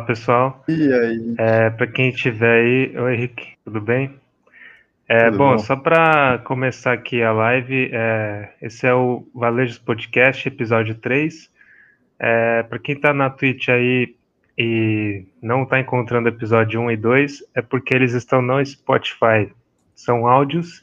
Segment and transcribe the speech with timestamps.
[0.00, 0.64] Olá, pessoal.
[0.66, 1.34] E aí?
[1.36, 4.18] É, para quem estiver aí, oi Henrique, tudo bem?
[5.06, 5.58] É, Tudo bom, bom?
[5.58, 11.50] só para começar aqui a live, é, esse é o Valejos Podcast, episódio 3.
[12.18, 14.14] É, para quem está na Twitch aí
[14.56, 19.52] e não está encontrando episódio 1 e 2, é porque eles estão no Spotify.
[19.94, 20.82] São áudios.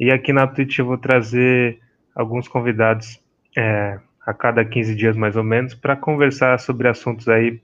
[0.00, 1.78] E aqui na Twitch eu vou trazer
[2.12, 3.22] alguns convidados
[3.56, 7.60] é, a cada 15 dias mais ou menos para conversar sobre assuntos aí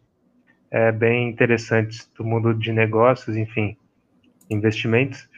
[0.71, 3.77] é, bem interessantes do mundo de negócios, enfim,
[4.51, 5.29] investimentos.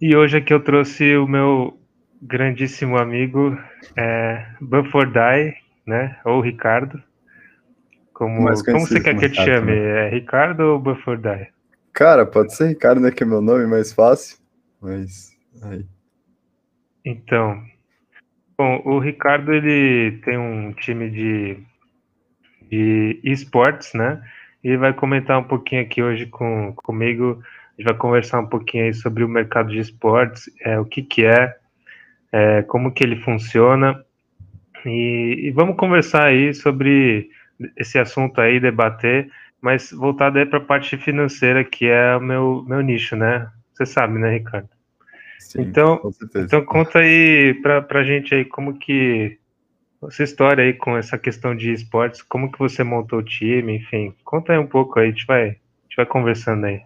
[0.00, 1.78] E hoje aqui eu trouxe o meu
[2.20, 3.58] grandíssimo amigo
[3.96, 5.54] é, Bufordai,
[5.86, 6.18] né?
[6.24, 7.02] Ou Ricardo.
[8.12, 9.72] Como, como você quer que eu te chame?
[9.72, 9.78] também.
[9.78, 11.48] É Ricardo ou Bufordai?
[11.92, 13.10] Cara, pode ser Ricardo, né?
[13.10, 14.38] Que é meu nome mais fácil.
[14.80, 15.36] Mas.
[15.62, 15.86] Aí.
[17.04, 17.62] Então,
[18.56, 21.58] bom, o Ricardo ele tem um time de,
[22.70, 24.22] de esportes, né?
[24.64, 27.42] E ele vai comentar um pouquinho aqui hoje com, comigo.
[27.42, 31.02] A gente vai conversar um pouquinho aí sobre o mercado de esportes, é, o que
[31.02, 31.54] que é,
[32.32, 34.02] é, como que ele funciona.
[34.86, 37.28] E, e vamos conversar aí sobre
[37.76, 42.64] esse assunto aí, debater, mas voltado aí para a parte financeira, que é o meu,
[42.66, 43.48] meu nicho, né?
[43.72, 44.68] Você sabe, né, Ricardo?
[45.38, 46.00] Sim, Então-.
[46.36, 49.38] Então conta aí pra, pra gente aí como que
[50.08, 54.14] essa história aí com essa questão de esportes, como que você montou o time, enfim,
[54.24, 56.80] conta aí um pouco aí, a gente vai, a gente vai conversando aí.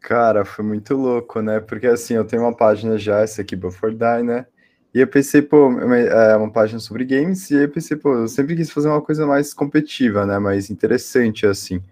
[0.00, 1.60] Cara, foi muito louco, né?
[1.60, 4.46] Porque assim, eu tenho uma página já, essa aqui, Before Die, né?
[4.94, 8.54] E eu pensei, pô, é uma página sobre games, e eu pensei, pô, eu sempre
[8.54, 10.38] quis fazer uma coisa mais competitiva, né?
[10.38, 11.82] Mais interessante, assim.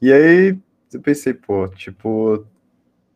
[0.00, 0.56] E aí
[0.92, 2.46] eu pensei, pô, tipo,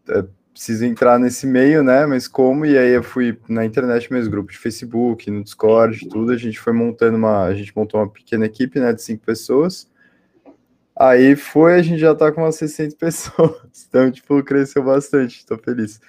[0.08, 0.25] é,
[0.55, 2.07] preciso entrar nesse meio, né?
[2.07, 2.65] Mas como?
[2.65, 6.61] E aí eu fui na internet mesmo, grupo de Facebook, no Discord, tudo, a gente
[6.61, 9.91] foi montando uma, a gente montou uma pequena equipe, né, de cinco pessoas.
[10.97, 13.87] Aí foi, a gente já tá com umas 60 pessoas.
[13.89, 16.01] Então, tipo, cresceu bastante, tô feliz.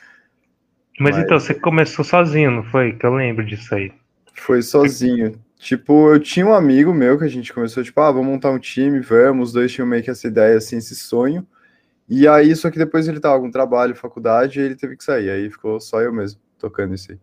[0.99, 2.93] Mas, Mas- então, você começou sozinho, não foi?
[2.93, 3.91] Que eu lembro disso aí.
[4.35, 5.33] Foi sozinho.
[5.57, 8.59] Tipo, eu tinha um amigo meu que a gente começou, tipo, ah, vamos montar um
[8.59, 11.47] time, vamos, os dois tinham meio que essa ideia, assim, esse sonho.
[12.07, 15.29] E aí, só que depois ele tava com trabalho, faculdade, e ele teve que sair.
[15.29, 17.19] Aí ficou só eu mesmo tocando isso aí.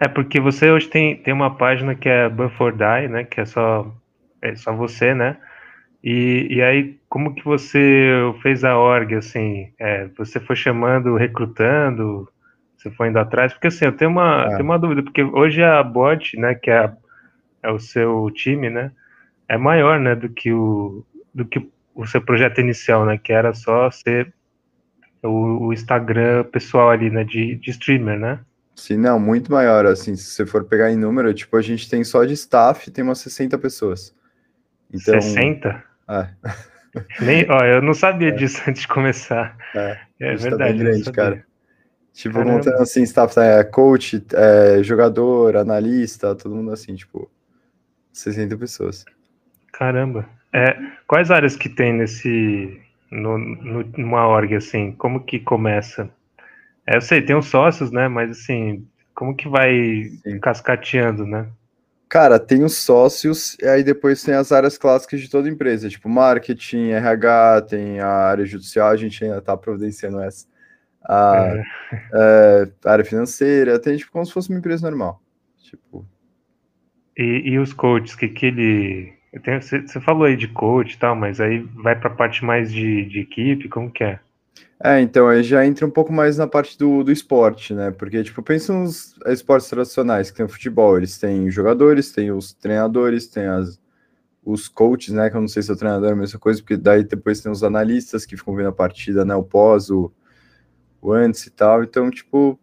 [0.00, 3.44] É porque você hoje tem, tem uma página que é Buffer Die, né, que é
[3.44, 3.92] só,
[4.40, 5.36] é só você, né?
[6.04, 9.72] E, e aí, como que você fez a org, assim?
[9.78, 12.28] É, você foi chamando, recrutando,
[12.76, 13.52] você foi indo atrás?
[13.52, 14.48] Porque assim, eu tenho uma, Ah.
[14.50, 16.96] tenho uma dúvida, porque hoje a bot, né, que é, a-
[17.64, 18.92] é o seu time, né,
[19.48, 21.04] é maior, né, do que o,
[21.34, 24.32] do que o seu projeto inicial, né, que era só ser
[25.20, 28.40] o, o Instagram pessoal ali, né, de, de streamer, né?
[28.76, 32.04] Sim, não, muito maior, assim, se você for pegar em número, tipo, a gente tem
[32.04, 34.14] só de staff, tem umas 60 pessoas.
[34.94, 35.82] Então, 60?
[36.08, 36.28] é,
[37.20, 39.56] Nem, ó, eu não sabia disso antes de começar.
[39.74, 40.78] é, É tá verdade.
[40.78, 41.44] não grande, cara.
[42.12, 42.52] Tipo, Caramba.
[42.52, 47.28] montando assim, staff, é, coach, é, jogador, analista, todo mundo assim, tipo,
[48.12, 49.04] 60 pessoas.
[49.72, 50.37] Caramba.
[50.52, 50.74] É,
[51.06, 54.92] quais áreas que tem nesse no, no- numa org assim?
[54.92, 56.10] Como que começa?
[56.86, 58.08] É, eu sei, tem os sócios, né?
[58.08, 60.42] Mas assim, como que vai Sim.
[60.42, 61.48] cascateando, né?
[62.08, 66.08] Cara, tem os sócios, e aí depois tem as áreas clássicas de toda empresa, tipo
[66.08, 70.46] marketing, RH, tem a área judicial, a gente ainda tá providenciando essa.
[71.04, 71.78] A, É,
[72.14, 75.22] é, a área financeira, tem tipo como se fosse uma empresa normal.
[75.62, 76.06] Tipo,
[77.16, 80.98] E, e os coaches, que que ele tenho- Você você falou aí de coach e
[80.98, 84.20] tal, mas aí vai pra parte mais de, de equipe, como que é?
[84.82, 87.90] É, então aí já entra um pouco mais na parte do, do esporte, né?
[87.90, 92.30] Porque, tipo, pensa nos esportes tradicionais, que tem o futebol, eles têm os jogadores, tem
[92.30, 93.80] os treinadores, tem as,
[94.44, 95.30] os coaches, né?
[95.30, 97.40] Que eu não sei se é o treinador é a mesma coisa, porque daí depois
[97.42, 99.34] tem os analistas que ficam vendo a partida, né?
[99.34, 100.12] O pós, o,
[101.02, 101.84] o antes e tal.
[101.84, 102.58] Então, tipo,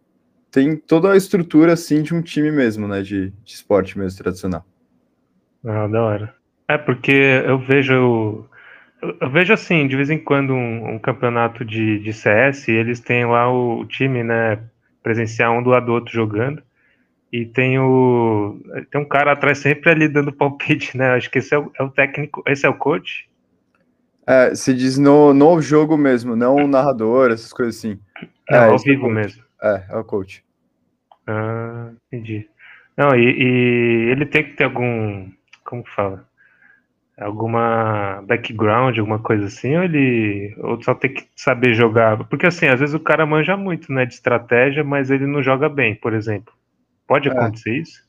[0.50, 3.02] tem toda a estrutura, assim, de um time mesmo, né?
[3.02, 4.64] De, de esporte mesmo tradicional.
[5.64, 6.35] Ah, da hora.
[6.68, 8.44] É, porque eu vejo.
[9.02, 13.24] Eu, vejo assim, de vez em quando, um, um campeonato de, de CS, eles têm
[13.24, 14.58] lá o, time, né?
[15.02, 16.62] Presencial um do lado do outro jogando.
[17.32, 18.58] E tem o.
[18.90, 21.10] Tem um cara atrás sempre ali dando palpite, né?
[21.10, 22.42] Acho que esse é o, é o técnico.
[22.46, 23.28] Esse é o coach?
[24.26, 28.00] É, se diz no, no jogo mesmo, não o narrador, essas coisas assim.
[28.50, 29.14] Não, É, ao é o vivo coach.
[29.14, 29.44] mesmo.
[29.62, 30.44] É, é o coach.
[31.28, 32.48] Ah, entendi.
[32.96, 35.28] Não, e, e ele tem que ter algum.
[35.64, 36.26] Como que fala?
[37.18, 40.54] Alguma background, alguma coisa assim, ou ele.
[40.58, 42.18] Ou só tem que saber jogar?
[42.28, 45.68] Porque assim, às vezes o cara manja muito, né, de estratégia, mas ele não joga
[45.68, 46.52] bem, por exemplo.
[47.06, 47.32] Pode É.
[47.32, 48.04] acontecer isso?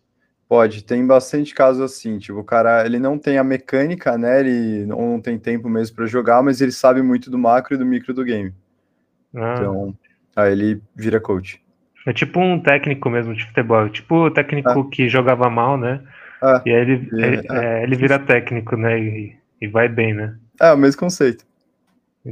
[0.50, 4.86] Pode, tem bastante casos assim, tipo, o cara, ele não tem a mecânica, né, ele
[4.86, 8.14] não tem tempo mesmo para jogar, mas ele sabe muito do macro e do micro
[8.14, 8.54] do game.
[9.36, 9.56] Ah.
[9.58, 9.96] Então,
[10.36, 11.62] aí ele vira coach.
[12.06, 14.90] É tipo um técnico mesmo de futebol, tipo o técnico ah.
[14.90, 16.02] que jogava mal, né?
[16.42, 16.62] Ah.
[16.66, 20.38] E aí ele, é, ele, é, ele vira técnico, né, e, e vai bem, né?
[20.60, 21.46] É, o mesmo conceito.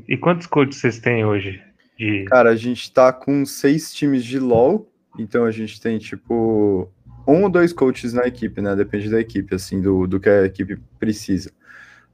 [0.07, 1.61] E quantos coaches vocês têm hoje?
[1.97, 2.25] De...
[2.25, 6.89] Cara, a gente tá com seis times de LoL, então a gente tem, tipo,
[7.27, 8.75] um ou dois coaches na equipe, né?
[8.75, 11.51] Depende da equipe, assim, do, do que a equipe precisa.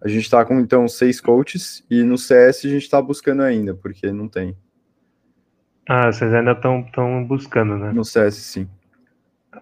[0.03, 3.73] A gente tá com, então, seis coaches e no CS a gente tá buscando ainda,
[3.73, 4.55] porque não tem.
[5.87, 7.91] Ah, vocês ainda estão buscando, né?
[7.91, 8.67] No CS, sim.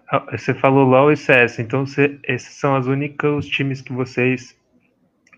[0.08, 4.56] Ah, você falou LoL e CS, então você, esses são os únicos times que vocês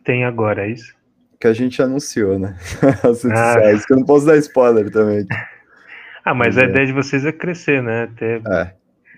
[0.05, 0.95] têm agora, é isso?
[1.41, 2.57] Que a gente anunciou, né?
[3.03, 3.57] As ah.
[3.87, 5.27] Que eu não posso dar spoiler também.
[6.25, 6.69] ah, mas, mas a é.
[6.69, 8.09] ideia de vocês é crescer, né?
[8.17, 8.43] Ter...
[8.47, 8.75] É.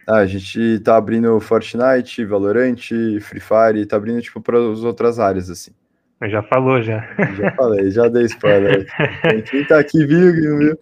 [0.07, 2.79] Ah, a gente tá abrindo Fortnite, Valorant,
[3.21, 5.73] Free Fire, tá abrindo tipo para as outras áreas assim.
[6.21, 7.07] Mas já falou já.
[7.37, 8.87] Já falei, já dei spoiler.
[9.51, 10.79] Quem tá aqui viu, viu?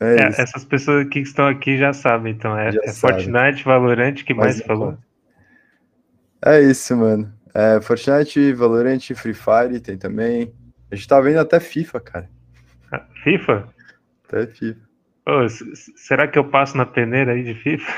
[0.00, 4.32] É é, essas pessoas que estão aqui já sabem, então é, é Fortnite, Valorant, que
[4.32, 4.96] mais falou?
[6.44, 7.32] É isso, mano.
[7.52, 10.52] É, Fortnite, Valorant, Free Fire tem também.
[10.90, 12.30] A gente tá vendo até FIFA, cara.
[12.92, 13.68] Ah, FIFA?
[14.26, 14.88] Até FIFA.
[15.26, 15.46] Oh,
[15.96, 17.92] será que eu passo na peneira aí de FIFA?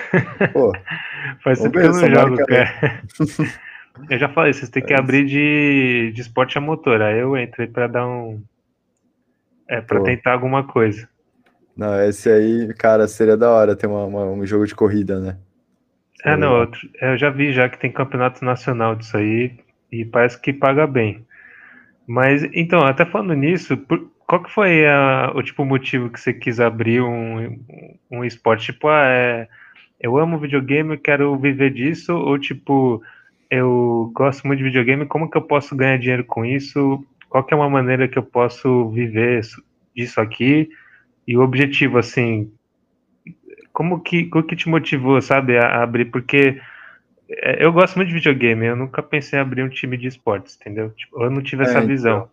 [0.52, 0.73] Pô,
[1.44, 3.02] Faz tempo que eu não jogo, cara.
[4.11, 7.00] eu já falei, vocês têm que é abrir de, de esporte a motor.
[7.00, 8.43] Aí eu entrei pra dar um.
[9.69, 10.05] É, pra Pô.
[10.05, 11.08] tentar alguma coisa.
[11.81, 15.38] Não, esse aí, cara, seria da hora ter uma, uma, um jogo de corrida, né?
[16.23, 19.59] É, não, outro, eu já vi já que tem campeonato nacional disso aí
[19.91, 21.25] e parece que paga bem.
[22.06, 26.35] Mas, então, até falando nisso, por, qual que foi a, o tipo motivo que você
[26.35, 27.59] quis abrir um,
[28.11, 28.75] um esporte?
[28.75, 29.49] Tipo, ah, é,
[29.99, 33.03] eu amo videogame, eu quero viver disso, ou tipo,
[33.50, 37.03] eu gosto muito de videogame, como que eu posso ganhar dinheiro com isso?
[37.31, 39.41] Qual que é uma maneira que eu posso viver
[39.97, 40.69] disso aqui?
[41.31, 42.50] E o objetivo, assim,
[43.73, 46.06] como que, o que te motivou, sabe, a, abrir?
[46.06, 46.61] Porque
[47.29, 50.59] é, eu gosto muito de videogame, eu nunca pensei em abrir um time de esportes,
[50.61, 50.91] entendeu?
[50.91, 51.87] Tipo, eu não tive é, essa então.
[51.87, 52.29] visão.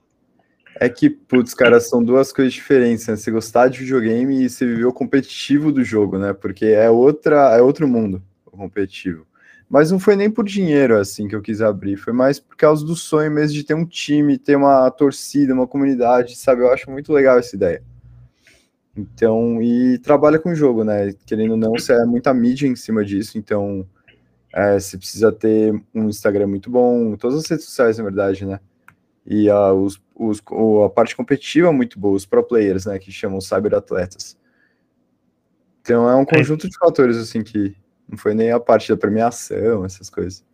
[0.79, 3.15] É que, putz, cara, são duas coisas diferentes, né?
[3.15, 6.33] Você gostar de videogame e você viver o competitivo do jogo, né?
[6.33, 9.27] Porque é outra, é outro mundo, o competitivo.
[9.69, 12.83] Mas não foi nem por dinheiro, assim, que eu quis abrir, foi mais por causa
[12.83, 16.63] do sonho mesmo de ter um time, ter uma torcida, uma comunidade, sabe?
[16.63, 17.83] Eu acho muito legal essa ideia.
[18.97, 21.13] Então, e trabalha com o jogo, né?
[21.25, 23.87] Querendo ou não, você é muita mídia em cima disso, então
[24.51, 28.59] é, você precisa ter um Instagram muito bom, todas as redes sociais, na verdade, né?
[29.23, 30.41] E uh, os, os,
[30.83, 34.37] a parte competitiva é muito boa, os pro players, né, que chamam cyberatletas.
[35.81, 37.75] Então é um conjunto de fatores, assim, que
[38.09, 40.45] não foi nem a parte da premiação, essas coisas.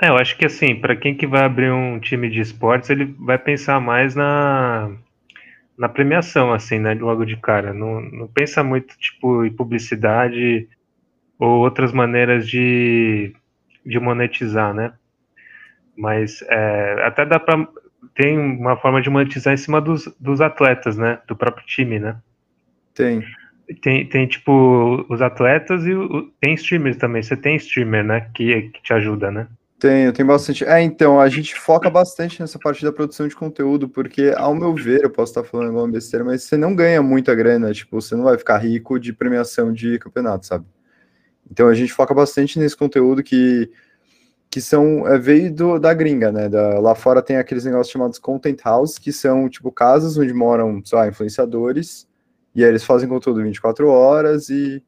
[0.00, 3.04] É, eu acho que assim, para quem que vai abrir um time de esportes, ele
[3.18, 4.96] vai pensar mais na,
[5.78, 7.72] na premiação, assim, né, logo de cara.
[7.72, 10.68] Não, não pensa muito, tipo, em publicidade
[11.38, 13.32] ou outras maneiras de,
[13.86, 14.92] de monetizar, né?
[15.96, 17.66] Mas é, até dá para
[18.14, 21.20] tem uma forma de monetizar em cima dos, dos atletas, né?
[21.26, 22.16] Do próprio time, né?
[22.94, 23.24] Tem.
[23.82, 27.22] Tem, tem tipo, os atletas e o, tem streamers também.
[27.22, 28.28] Você tem streamer, né?
[28.34, 29.46] Que, que te ajuda, né?
[29.78, 30.64] Tenho, tem bastante.
[30.64, 34.74] É, então, a gente foca bastante nessa parte da produção de conteúdo, porque, ao meu
[34.74, 38.16] ver, eu posso estar falando alguma besteira, mas você não ganha muita grana, tipo, você
[38.16, 40.66] não vai ficar rico de premiação de campeonato, sabe?
[41.50, 43.70] Então a gente foca bastante nesse conteúdo que
[44.50, 46.48] que são é, veio do, da gringa, né?
[46.48, 50.82] Da, lá fora tem aqueles negócios chamados content house, que são tipo casas onde moram,
[50.84, 52.08] só influenciadores,
[52.54, 54.82] e aí eles fazem conteúdo 24 horas e,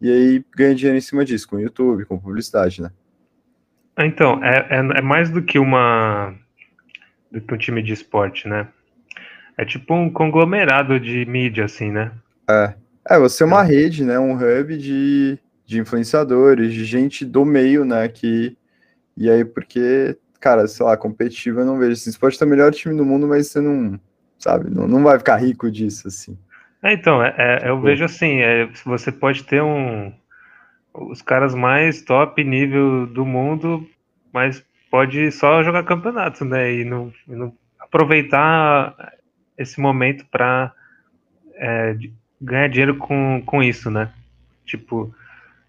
[0.00, 2.92] e aí ganha dinheiro em cima disso, com YouTube, com publicidade, né?
[4.00, 6.34] Ah, então, é, é, é mais do que uma
[7.30, 8.66] do que um time de esporte, né?
[9.58, 12.10] É tipo um conglomerado de mídia, assim, né?
[12.48, 12.72] É.
[13.10, 13.66] É, você é uma é.
[13.66, 14.18] rede, né?
[14.18, 18.08] Um hub de, de influenciadores, de gente do meio, né?
[18.08, 18.56] Que
[19.18, 21.92] e aí, porque, cara, sei lá, competitivo eu não vejo.
[21.92, 24.00] Assim, você pode ter o melhor time do mundo, mas você não,
[24.38, 26.38] sabe, não, não vai ficar rico disso, assim.
[26.82, 30.10] É, então, é, é, eu vejo assim, é, você pode ter um
[30.92, 33.88] os caras mais top nível do mundo,
[34.32, 36.74] mas pode só jogar campeonato, né?
[36.74, 39.14] E não, e não aproveitar
[39.56, 40.72] esse momento para
[41.54, 41.96] é,
[42.40, 44.12] ganhar dinheiro com, com isso, né?
[44.64, 45.14] Tipo,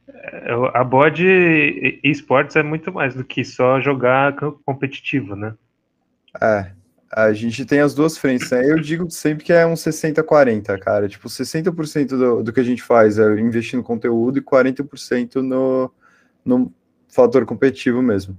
[0.07, 4.33] é, a bode esportes é muito mais do que só jogar
[4.65, 5.53] competitivo, né?
[6.41, 6.71] É,
[7.11, 8.71] a gente tem as duas frentes, né?
[8.71, 11.09] Eu digo sempre que é um 60-40, cara.
[11.09, 15.91] Tipo, 60% do, do que a gente faz é investir no conteúdo e 40% no,
[16.45, 16.73] no,
[17.09, 18.37] fator competitivo mesmo.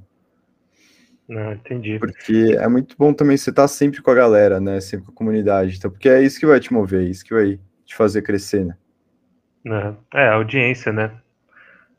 [1.28, 1.98] Não, entendi.
[1.98, 4.80] Porque é muito bom também você estar tá sempre com a galera, né?
[4.80, 5.76] Sempre com a comunidade.
[5.76, 8.64] Então, porque é isso que vai te mover, é isso que vai te fazer crescer,
[8.64, 8.76] né?
[10.14, 11.12] É, a audiência, né?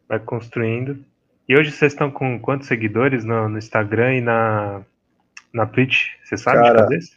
[0.10, 1.06] Vai construindo.
[1.48, 4.82] E hoje vocês estão com quantos seguidores no, no Instagram e na,
[5.54, 6.14] na Twitch?
[6.24, 7.12] Você sabe cara, de cabeça?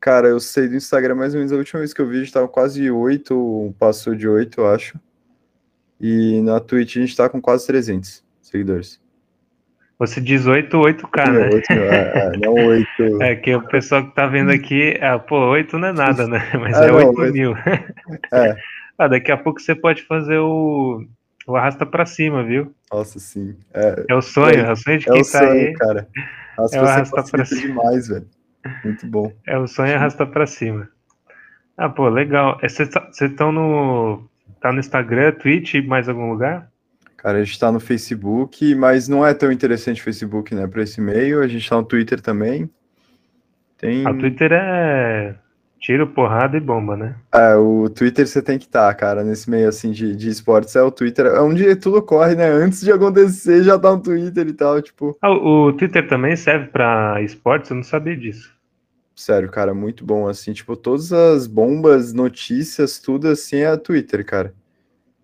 [0.00, 2.48] Cara, eu sei do Instagram mais ou menos a última vez que eu vi, estava
[2.48, 4.98] quase 8, passou de 8, eu acho.
[6.00, 9.00] E na Twitch a gente tá com quase 300 seguidores.
[9.98, 11.50] Você diz 8, 8K, né?
[11.52, 12.86] 8, é, é, não 8.
[13.20, 16.48] É que o pessoal que tá vendo aqui, é, pô, 8 não é nada, né?
[16.54, 17.54] Mas é, é não, 8 mil.
[18.32, 18.56] É.
[18.96, 21.04] ah, daqui a pouco você pode fazer o,
[21.48, 22.72] o arrasta pra cima, viu?
[22.92, 23.56] Nossa, sim.
[23.74, 25.72] É, é o sonho, é, o sonho de quem é o tá sonho, aí.
[25.74, 26.08] cara.
[26.58, 27.60] As é o arrasta pra cima.
[27.60, 28.26] demais, velho.
[28.84, 29.32] Muito bom.
[29.46, 30.88] É o sonho arrasta pra cima.
[31.76, 32.58] Ah, pô, legal.
[32.60, 34.28] Vocês é, estão no.
[34.60, 36.68] Tá no Instagram, Twitch mais algum lugar?
[37.16, 40.82] Cara, a gente tá no Facebook, mas não é tão interessante o Facebook, né, para
[40.82, 41.40] esse meio.
[41.40, 42.68] A gente tá no Twitter também.
[43.76, 44.04] Tem...
[44.04, 45.36] A Twitter é
[45.78, 47.14] tiro, porrada e bomba, né?
[47.32, 50.76] É, o Twitter você tem que estar, tá, cara, nesse meio assim de, de esportes.
[50.76, 52.48] É o Twitter, é onde tudo ocorre, né?
[52.48, 55.16] Antes de acontecer, já tá no Twitter e tal, tipo.
[55.22, 57.70] Ah, o Twitter também serve para esportes?
[57.70, 58.56] Eu não sabia disso.
[59.14, 60.28] Sério, cara, muito bom.
[60.28, 64.54] Assim, tipo, todas as bombas, notícias, tudo assim é Twitter, cara.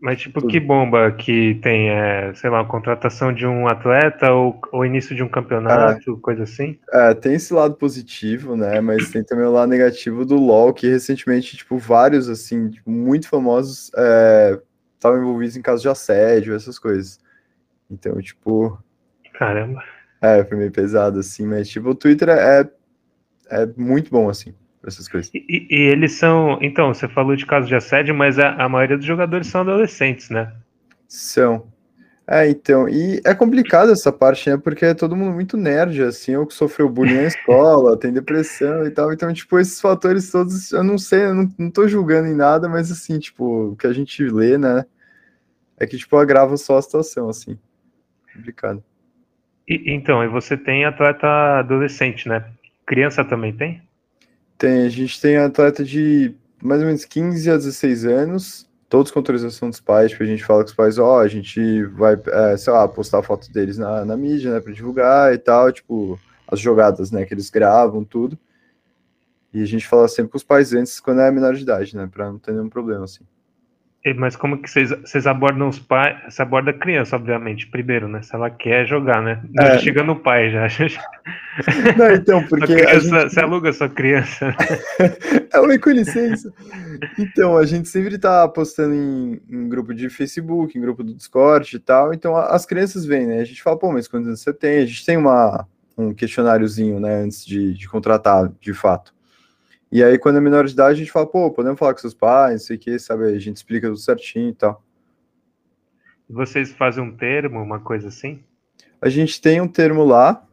[0.01, 0.51] Mas, tipo, Tudo.
[0.51, 5.17] que bomba que tem, é, sei lá, a contratação de um atleta ou o início
[5.17, 6.79] de um campeonato, é, coisa assim?
[6.93, 8.81] É, tem esse lado positivo, né?
[8.81, 13.29] Mas tem também o lado negativo do LoL, que recentemente, tipo, vários, assim, tipo, muito
[13.29, 13.87] famosos
[14.95, 17.19] estavam é, envolvidos em casos de assédio, essas coisas.
[17.91, 18.79] Então, tipo.
[19.33, 19.83] Caramba.
[20.21, 22.69] É, foi meio pesado, assim, mas, tipo, o Twitter é,
[23.49, 24.55] é muito bom, assim
[24.87, 25.31] essas coisas.
[25.35, 26.59] E, e, eles são.
[26.61, 30.31] Então, você falou de casos de assédio, mas a, a maioria dos jogadores são adolescentes,
[30.31, 30.53] né?
[31.09, 31.67] São.
[32.27, 34.57] É, então, e é complicado essa parte, né?
[34.57, 38.87] Porque é todo mundo muito nerd, assim, ou que sofreu bullying na escola, tem depressão
[38.87, 39.13] e tal.
[39.13, 42.67] Então, tipo, esses fatores todos, eu não sei, eu não, não tô julgando em nada,
[42.69, 44.87] mas assim, tipo, o que a gente lê, né?
[45.79, 47.59] É que, tipo, agrava só a situação, assim.
[48.35, 48.83] Complicado.
[49.69, 51.27] E, então, e você tem atleta
[51.59, 52.47] adolescente, né?
[52.87, 53.83] Criança também tem?
[54.59, 59.19] Tem, a gente tem atleta de mais ou menos 15 a 16 anos, todos com
[59.19, 62.17] autorização dos pais, tipo, a gente fala com os pais, ó, oh, a gente vai,
[62.27, 66.19] é, sei lá, postar foto deles na, na mídia, né, pra divulgar e tal, tipo,
[66.49, 68.39] as jogadas, né, que eles gravam, tudo.
[69.53, 72.09] E a gente fala sempre com os pais antes, quando é menor de idade, né,
[72.11, 73.25] pra não ter nenhum problema, assim.
[74.13, 76.19] Mas como que vocês, vocês abordam os pais?
[76.29, 78.21] Você aborda a criança, obviamente, primeiro, né?
[78.21, 79.43] Se ela quer jogar, né?
[79.59, 79.79] É.
[79.79, 80.67] Chega no pai já.
[81.97, 82.67] Não, então, porque.
[82.67, 83.33] Criança, gente...
[83.33, 84.55] Você aluga sua criança.
[85.51, 86.53] é, oi, com licença.
[87.19, 91.75] Então, a gente sempre tá postando em, em, grupo de Facebook, em grupo do Discord
[91.75, 92.13] e tal.
[92.13, 93.41] Então, as crianças vêm, né?
[93.41, 94.83] A gente fala, pô, mas quantos anos você tem?
[94.83, 97.23] A gente tem uma, um questionáriozinho, né?
[97.23, 99.14] Antes de, de contratar, de fato.
[99.95, 102.13] E aí, quando é menor de idade, a gente fala, pô, podemos falar com seus
[102.13, 103.27] pais, não sei o que, sabe?
[103.27, 104.83] A gente explica tudo certinho e tal.
[106.29, 108.43] Vocês fazem um termo, uma coisa assim?
[109.01, 110.45] A gente tem um termo lá,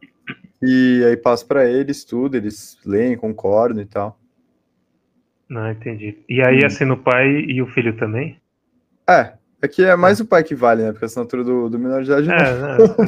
[0.62, 4.16] e aí passa para eles tudo, eles leem, concordam e tal.
[5.48, 6.18] Não, entendi.
[6.28, 6.66] E aí hum.
[6.66, 8.40] assina o pai e o filho também?
[9.10, 10.22] É, aqui é mais é.
[10.22, 10.92] o pai que vale, né?
[10.92, 13.04] Porque a assinatura do, do menor de idade é, não, não,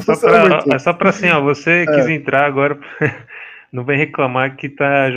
[0.75, 1.85] é, só pra, é assim, ó, você é.
[1.85, 2.77] quis entrar agora,
[3.71, 5.07] não vem reclamar que tá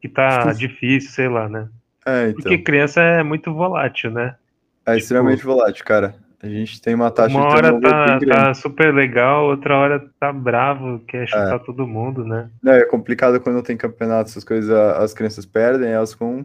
[0.00, 1.68] que tá difícil, sei lá, né?
[2.06, 2.42] É, então.
[2.42, 4.36] Porque criança é muito volátil, né?
[4.84, 6.14] É tipo, extremamente volátil, cara.
[6.42, 10.98] A gente tem uma taxa uma hora tá, tá super legal, outra hora tá bravo,
[11.08, 11.58] quer chutar é.
[11.58, 12.50] todo mundo, né?
[12.66, 16.44] É, é complicado quando tem campeonato, essas coisas, as crianças perdem, elas com.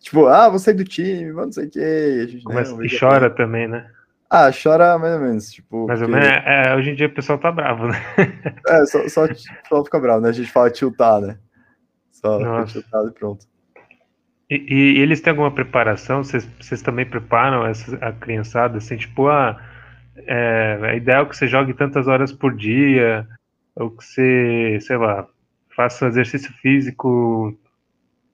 [0.00, 2.24] Tipo, ah, vou sair do time, não sei o quê.
[2.24, 3.88] A gente, Começa, não, e chora também, né?
[4.30, 5.86] Ah, chora mais ou menos, tipo.
[5.88, 6.14] Mais porque...
[6.14, 7.96] ou menos, é, hoje em dia o pessoal tá bravo, né?
[8.68, 9.26] É, só, só,
[9.68, 10.28] só fica bravo, né?
[10.28, 11.36] A gente fala tiltar, né?
[12.12, 13.46] Só e pronto.
[14.48, 16.22] E, e, eles têm alguma preparação?
[16.22, 18.78] Vocês, também preparam essa, a criançada?
[18.78, 19.60] Assim, tipo, ah,
[20.16, 23.26] é, é ideal que você jogue tantas horas por dia,
[23.74, 25.26] ou que você, sei lá,
[25.74, 27.56] faça exercício físico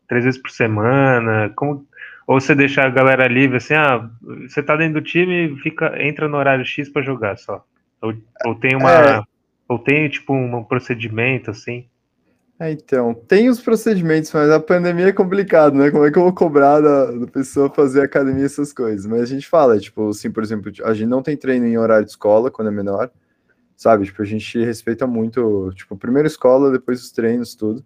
[0.08, 1.52] três vezes por semana.
[1.54, 1.86] Como,
[2.26, 4.10] ou você deixa a galera livre, assim, ah,
[4.48, 7.64] você tá dentro do time, fica, entra no horário X para jogar só.
[8.02, 8.14] Ou,
[8.44, 8.90] ou tem uma.
[8.90, 9.22] É.
[9.68, 11.86] Ou tem, tipo, um procedimento, assim.
[12.58, 15.90] É, então, tem os procedimentos, mas a pandemia é complicado, né?
[15.90, 19.06] Como é que eu vou cobrar da, da pessoa fazer academia essas coisas?
[19.06, 22.06] Mas a gente fala, tipo, assim, por exemplo, a gente não tem treino em horário
[22.06, 23.10] de escola quando é menor,
[23.76, 24.06] sabe?
[24.06, 27.84] Tipo, a gente respeita muito, tipo, primeiro escola, depois os treinos, tudo.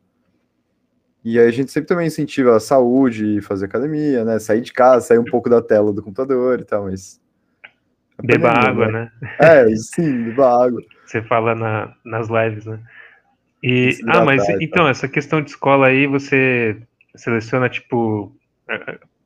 [1.25, 4.39] E aí a gente sempre também incentiva a saúde, fazer academia, né?
[4.39, 7.21] Sair de casa, sair um pouco da tela do computador e tal, mas.
[8.23, 9.11] Beba água, né?
[9.39, 10.83] É, sim, beba água.
[11.05, 12.81] você fala na, nas lives, né?
[13.63, 16.81] E, ah, mas então, essa questão de escola aí, você
[17.15, 18.35] seleciona, tipo,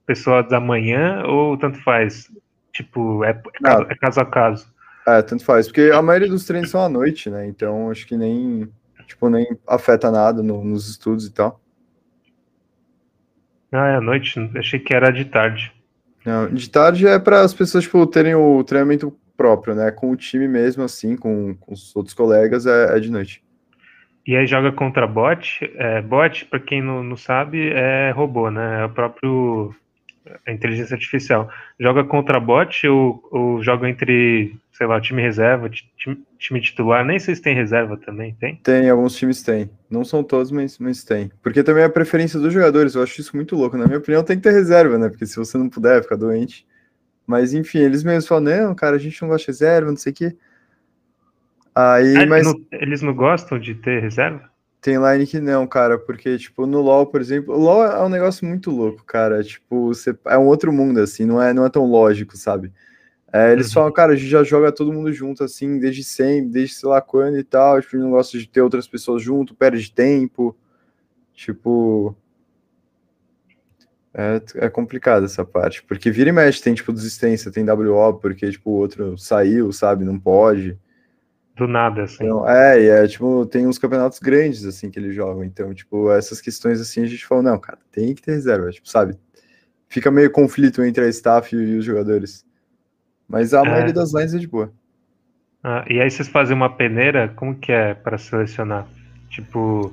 [0.07, 2.31] pessoa da manhã ou tanto faz?
[2.73, 4.75] Tipo, é, é, caso, é caso a caso?
[5.07, 7.47] É, tanto faz, porque a maioria dos treinos são à noite, né?
[7.47, 8.69] Então acho que nem,
[9.07, 11.61] tipo, nem afeta nada no, nos estudos e tal.
[13.75, 14.39] Ah, é à noite?
[14.57, 15.73] Achei que era de tarde.
[16.25, 19.91] Não, de tarde é para as pessoas, tipo, terem o treinamento próprio, né?
[19.91, 23.43] Com o time mesmo, assim, com, com os outros colegas, é, é de noite.
[24.27, 25.71] E aí joga contra bot.
[25.77, 28.83] É, bot, para quem não, não sabe, é robô, né?
[28.83, 29.75] É o próprio
[30.47, 31.51] a inteligência artificial.
[31.79, 37.05] Joga contra bot ou, ou joga entre, sei lá, time reserva, time, time, titular?
[37.05, 38.57] Nem sei se tem reserva também, tem?
[38.57, 39.71] Tem, alguns times tem.
[39.91, 41.31] Não são todos, mas, mas tem.
[41.43, 43.77] Porque também é a preferência dos jogadores, eu acho isso muito louco.
[43.77, 45.09] Na minha opinião, tem que ter reserva, né?
[45.09, 46.67] Porque se você não puder, ficar doente.
[47.27, 50.13] Mas enfim, eles mesmos falam, não, cara, a gente não gosta de reserva, não sei
[50.13, 50.37] o quê.
[51.75, 52.47] Aí, ah, mas...
[52.47, 54.54] Não, eles não gostam de ter reserva?
[54.85, 58.09] Tem line que não, cara, porque, tipo, no LoL, por exemplo, o LoL é um
[58.11, 61.71] negócio muito louco, cara, tipo, você, é um outro mundo, assim, não é, não é
[61.71, 62.71] tão lógico, sabe?
[63.33, 63.73] É, eles uhum.
[63.73, 67.01] falam, cara, a gente já joga todo mundo junto, assim, desde sempre, desde sei lá
[67.01, 70.55] quando e tal, tipo, não gosta de ter outras pessoas junto, perde tempo,
[71.33, 72.15] tipo...
[74.13, 78.51] É, é complicado essa parte, porque vira e mexe, tem, tipo, desistência, tem WO, porque,
[78.51, 80.79] tipo, o outro saiu, sabe, não pode
[81.57, 82.25] do nada, assim.
[82.25, 85.45] Então, é, e é, tipo, tem uns campeonatos grandes, assim, que eles jogam.
[85.45, 88.89] Então, tipo, essas questões, assim, a gente falou, não, cara, tem que ter reserva, tipo,
[88.89, 89.17] sabe?
[89.89, 92.45] Fica meio conflito entre a staff e os jogadores.
[93.29, 93.69] Mas a é.
[93.69, 94.73] maioria das lines é de boa.
[95.63, 98.87] Ah, e aí vocês fazem uma peneira, como que é para selecionar?
[99.31, 99.93] Tipo,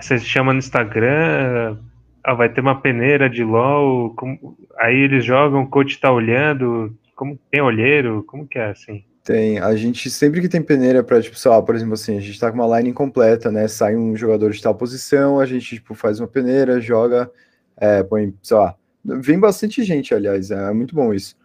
[0.00, 1.76] vocês chamam no Instagram,
[2.24, 6.96] ah, vai ter uma peneira de LOL, como, aí eles jogam, o coach tá olhando,
[7.14, 9.04] como tem olheiro, como que é assim?
[9.30, 9.60] Tem.
[9.60, 12.36] A gente, sempre que tem peneira para, tipo, sei lá, por exemplo, assim, a gente
[12.40, 13.68] tá com uma line incompleta, né?
[13.68, 17.30] Sai um jogador de tal posição, a gente, tipo, faz uma peneira, joga,
[17.76, 18.74] é, põe, sei lá.
[19.04, 21.36] Vem bastante gente, aliás, é, muito bom isso.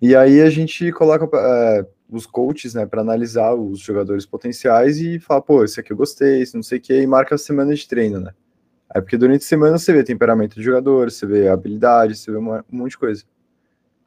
[0.00, 5.18] E aí a gente coloca é, os coaches, né, para analisar os jogadores potenciais e
[5.18, 7.74] falar, pô, esse aqui eu gostei, esse não sei o que, e marca a semana
[7.74, 8.32] de treino, né?
[8.88, 12.38] Aí porque durante a semana você vê temperamento do jogador, você vê habilidade, você vê
[12.38, 13.24] um monte de coisa.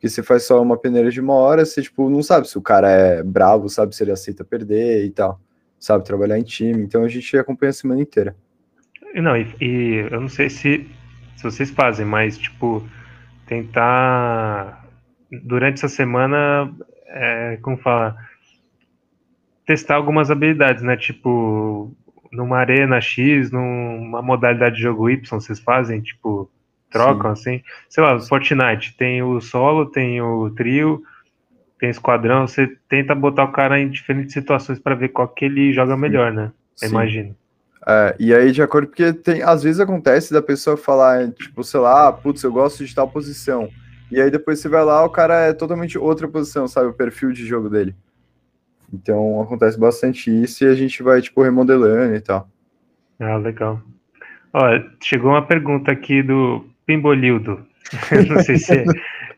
[0.06, 2.62] Porque você faz só uma peneira de uma hora, você, tipo, não sabe se o
[2.62, 5.42] cara é bravo, sabe se ele aceita perder e tal.
[5.80, 6.84] Sabe, trabalhar em time.
[6.84, 8.36] Então a gente acompanha a semana inteira.
[9.16, 10.88] Não, e, e eu não sei se,
[11.36, 12.88] se vocês fazem, mas, tipo,
[13.48, 14.88] tentar
[15.44, 16.72] durante essa semana,
[17.08, 18.16] é, como fala,
[19.66, 20.96] testar algumas habilidades, né?
[20.96, 21.92] Tipo,
[22.32, 26.48] numa arena X, numa modalidade de jogo Y, vocês fazem, tipo,
[26.90, 27.56] trocam, Sim.
[27.56, 27.64] assim.
[27.90, 31.04] Sei lá, Fortnite tem o solo, tem o trio,
[31.80, 32.48] tem esquadrão.
[32.48, 36.32] Você tenta botar o cara em diferentes situações para ver qual que ele joga melhor,
[36.32, 36.52] né?
[36.76, 36.88] Sim.
[36.88, 37.36] Imagino.
[37.88, 41.80] É, e aí, de acordo, porque tem, às vezes acontece da pessoa falar, tipo, sei
[41.80, 43.70] lá, putz, eu gosto de tal posição.
[44.12, 46.88] E aí depois você vai lá, o cara é totalmente outra posição, sabe?
[46.88, 47.96] O perfil de jogo dele.
[48.92, 52.48] Então acontece bastante isso e a gente vai, tipo, remodelando e tal.
[53.20, 53.82] Ah, legal.
[54.54, 54.62] Ó,
[55.02, 57.66] chegou uma pergunta aqui do Pimbolildo.
[58.30, 58.84] não sei se,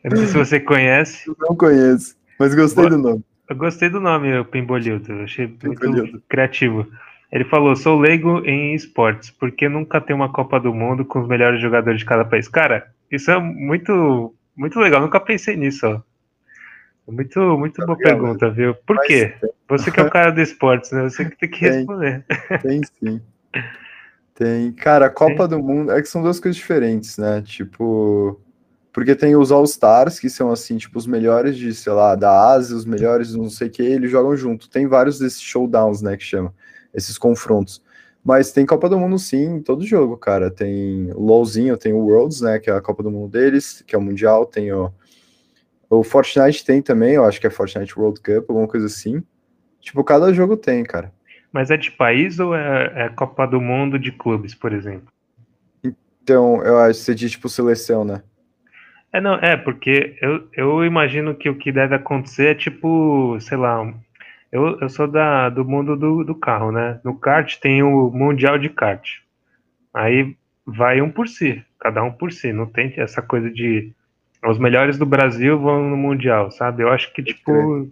[0.03, 1.29] não sei se você conhece.
[1.29, 2.89] Eu não conheço, mas gostei Bo...
[2.89, 3.23] do nome.
[3.49, 5.21] Eu gostei do nome, o Pimbolildo.
[5.21, 6.03] Achei Pimbolildo.
[6.03, 6.87] muito criativo.
[7.31, 11.27] Ele falou: sou leigo em esportes, porque nunca tem uma Copa do Mundo com os
[11.27, 12.47] melhores jogadores de cada país.
[12.47, 15.01] Cara, isso é muito, muito legal.
[15.01, 16.01] Nunca pensei nisso, ó.
[17.09, 18.75] Muito, muito boa pergunta, viu?
[18.85, 19.33] Por quê?
[19.69, 21.03] Você que é o cara do esportes, né?
[21.03, 22.25] Você que tem que responder.
[22.61, 23.21] Tem, tem sim.
[24.37, 27.41] Tem, cara, a Copa do Mundo é que são duas coisas diferentes, né?
[27.41, 28.39] Tipo,
[28.93, 32.51] porque tem os All Stars, que são assim, tipo, os melhores de, sei lá, da
[32.51, 34.69] Ásia, os melhores não sei o que, eles jogam junto.
[34.69, 36.53] Tem vários desses showdowns, né, que chama,
[36.93, 37.81] esses confrontos.
[38.23, 40.51] Mas tem Copa do Mundo sim, em todo jogo, cara.
[40.51, 43.95] Tem o LoLzinho, tem o Worlds, né, que é a Copa do Mundo deles, que
[43.95, 44.93] é o Mundial, tem o,
[45.89, 49.23] o Fortnite tem também, eu acho que é Fortnite World Cup, alguma coisa assim.
[49.81, 51.11] Tipo, cada jogo tem, cara.
[51.51, 55.07] Mas é de país ou é, é Copa do Mundo de clubes, por exemplo?
[55.83, 58.21] Então, eu acho que você diz tipo seleção, né?
[59.13, 63.57] É, não, é, porque eu, eu imagino que o que deve acontecer é tipo, sei
[63.57, 63.81] lá,
[64.51, 66.99] eu, eu sou da, do mundo do, do carro, né?
[67.03, 69.07] No kart tem o Mundial de Kart.
[69.93, 72.51] Aí vai um por si, cada um por si.
[72.51, 73.93] Não tem essa coisa de
[74.45, 76.83] os melhores do Brasil vão no Mundial, sabe?
[76.83, 77.85] Eu acho que, tipo, é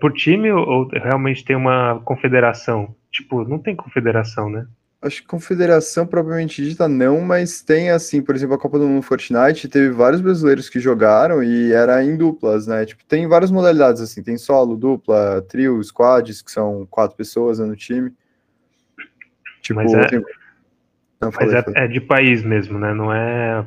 [0.00, 2.94] por time ou realmente tem uma confederação?
[3.10, 4.66] Tipo, não tem confederação, né?
[5.00, 9.02] Acho que confederação propriamente dita não, mas tem assim, por exemplo, a Copa do Mundo
[9.02, 12.84] Fortnite, teve vários brasileiros que jogaram e era em duplas, né?
[12.84, 17.66] Tipo, tem várias modalidades assim, tem solo, dupla, trio, squads, que são quatro pessoas né,
[17.66, 18.12] no time.
[19.62, 20.24] Tipo, mas é, tem...
[21.20, 22.92] não, falei, mas é, é, de país mesmo, né?
[22.92, 23.64] Não é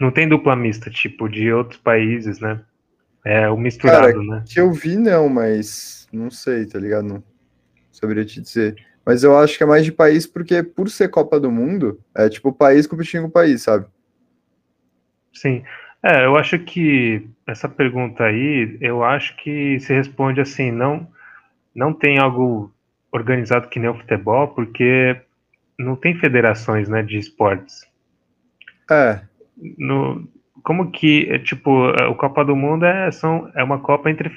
[0.00, 2.60] não tem dupla mista, tipo, de outros países, né?
[3.24, 4.44] É o misturado, Cara, né?
[4.46, 7.04] Que eu vi não, mas não sei, tá ligado?
[7.04, 7.22] Não
[7.92, 8.76] saberia te dizer.
[9.04, 12.28] Mas eu acho que é mais de país porque, por ser Copa do Mundo, é
[12.28, 13.86] tipo país competindo com o país, sabe?
[15.32, 15.64] Sim.
[16.02, 21.08] É, eu acho que essa pergunta aí, eu acho que se responde assim, não,
[21.74, 22.72] não tem algo
[23.10, 25.20] organizado que nem o futebol, porque
[25.78, 27.86] não tem federações, né, de esportes.
[28.90, 29.20] É.
[29.76, 30.28] No,
[30.68, 34.30] como que, é, tipo, o Copa do Mundo é, são, é uma Copa entre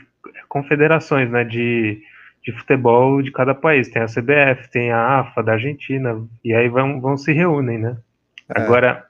[0.48, 2.02] confederações, né, de
[2.44, 3.90] de futebol de cada país.
[3.90, 7.98] Tem a CBF, tem a AFA da Argentina, e aí vão, vão se reúnem, né?
[8.50, 8.62] É.
[8.62, 9.06] Agora,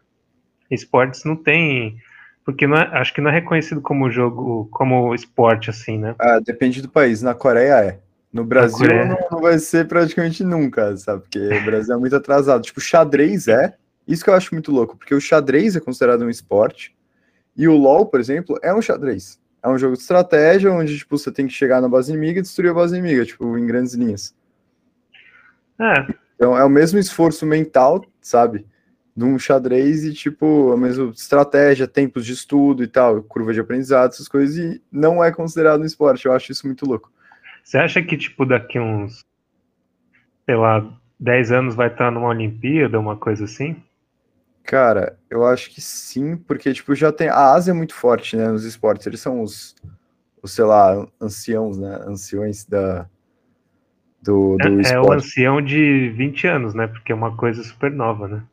[0.70, 1.96] esportes não tem.
[2.44, 6.16] Porque não é, acho que não é reconhecido como jogo, como esporte, assim, né?
[6.20, 7.22] Ah, depende do país.
[7.22, 8.00] Na Coreia é.
[8.34, 11.22] No Brasil não, não, vai ser praticamente nunca, sabe?
[11.22, 12.64] Porque o Brasil é muito atrasado.
[12.64, 13.76] Tipo, xadrez é.
[14.08, 16.94] Isso que eu acho muito louco, porque o xadrez é considerado um esporte.
[17.56, 19.40] E o LoL, por exemplo, é um xadrez.
[19.64, 22.42] É um jogo de estratégia onde, tipo, você tem que chegar na base inimiga e
[22.42, 24.36] destruir a base inimiga, tipo, em grandes linhas.
[25.80, 26.08] É.
[26.36, 28.66] Então é o mesmo esforço mental, sabe?
[29.16, 33.60] De um xadrez e, tipo, a mesma estratégia, tempos de estudo e tal, curva de
[33.60, 36.26] aprendizado, essas coisas, e não é considerado um esporte.
[36.26, 37.12] Eu acho isso muito louco.
[37.64, 39.24] Você acha que, tipo, daqui uns,
[40.46, 43.76] sei lá, 10 anos vai estar numa Olimpíada, uma coisa assim?
[44.64, 47.28] Cara, eu acho que sim, porque, tipo, já tem.
[47.28, 49.08] A Ásia é muito forte, né, nos esportes.
[49.08, 49.76] Eles são os,
[50.42, 52.00] os sei lá, anciãos, né?
[52.06, 53.08] Anciões da.
[54.22, 56.88] Do, do é, é o ancião de 20 anos, né?
[56.88, 58.44] Porque é uma coisa super nova, né?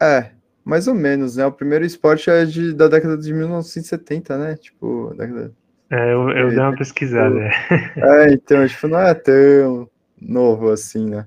[0.00, 0.32] É,
[0.64, 1.46] mais ou menos, né?
[1.46, 4.56] O primeiro esporte é de, da década de 1970, né?
[4.56, 5.52] Tipo, década.
[5.90, 7.50] É, eu, eu dei uma pesquisada.
[7.68, 11.26] Tipo, é, então, tipo, não é tão novo assim, né?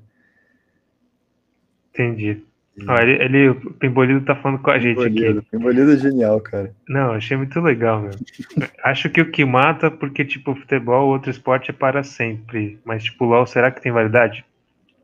[1.90, 2.44] Entendi.
[2.76, 5.50] Ele, ele, o Pimbolido tá falando com a gente Pimbolido, aqui.
[5.52, 6.74] Pimbolido é genial, cara.
[6.90, 8.12] Não, achei muito legal, meu.
[8.84, 12.80] Acho que o que mata, porque, tipo, futebol, outro esporte é para sempre.
[12.84, 14.44] Mas, tipo, LOL, será que tem validade?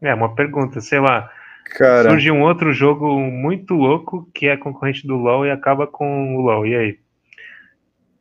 [0.01, 1.29] É, uma pergunta, sei lá.
[1.77, 2.09] Cara...
[2.09, 6.41] Surge um outro jogo muito louco que é concorrente do LoL e acaba com o
[6.41, 6.65] LoL.
[6.65, 6.99] E aí?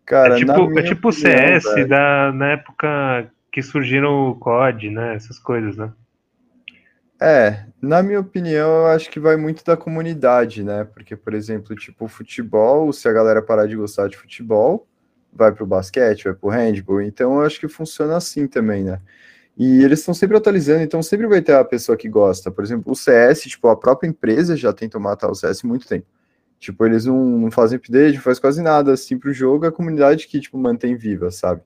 [0.05, 5.15] Cara, é tipo, é tipo o CS da, na época que surgiram o COD, né?
[5.15, 5.91] Essas coisas, né?
[7.21, 10.85] É, na minha opinião, eu acho que vai muito da comunidade, né?
[10.85, 14.87] Porque, por exemplo, tipo, futebol, se a galera parar de gostar de futebol,
[15.33, 17.03] vai pro basquete, vai pro handball.
[17.03, 19.01] Então, eu acho que funciona assim também, né?
[19.57, 22.49] E eles estão sempre atualizando, então sempre vai ter a pessoa que gosta.
[22.51, 25.89] Por exemplo, o CS, tipo, a própria empresa já tentou matar o CS há muito
[25.89, 26.07] tempo.
[26.61, 30.29] Tipo, eles não, não fazem update, não faz quase nada assim pro jogo, a comunidade
[30.29, 31.63] que, tipo, mantém viva, sabe?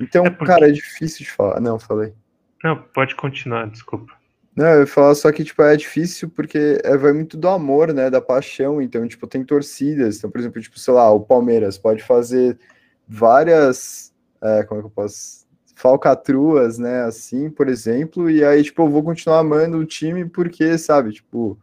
[0.00, 0.46] Então, é porque...
[0.46, 1.60] cara, é difícil de falar.
[1.60, 2.14] Não, falei.
[2.62, 4.19] Não, pode continuar, desculpa.
[4.60, 7.94] Não, eu ia falar só que, tipo, é difícil porque é, vai muito do amor,
[7.94, 11.78] né, da paixão, então, tipo, tem torcidas, então, por exemplo, tipo, sei lá, o Palmeiras
[11.78, 12.58] pode fazer
[13.08, 18.82] várias, é, como é que eu posso, falcatruas, né, assim, por exemplo, e aí, tipo,
[18.82, 21.58] eu vou continuar amando o time porque, sabe, tipo,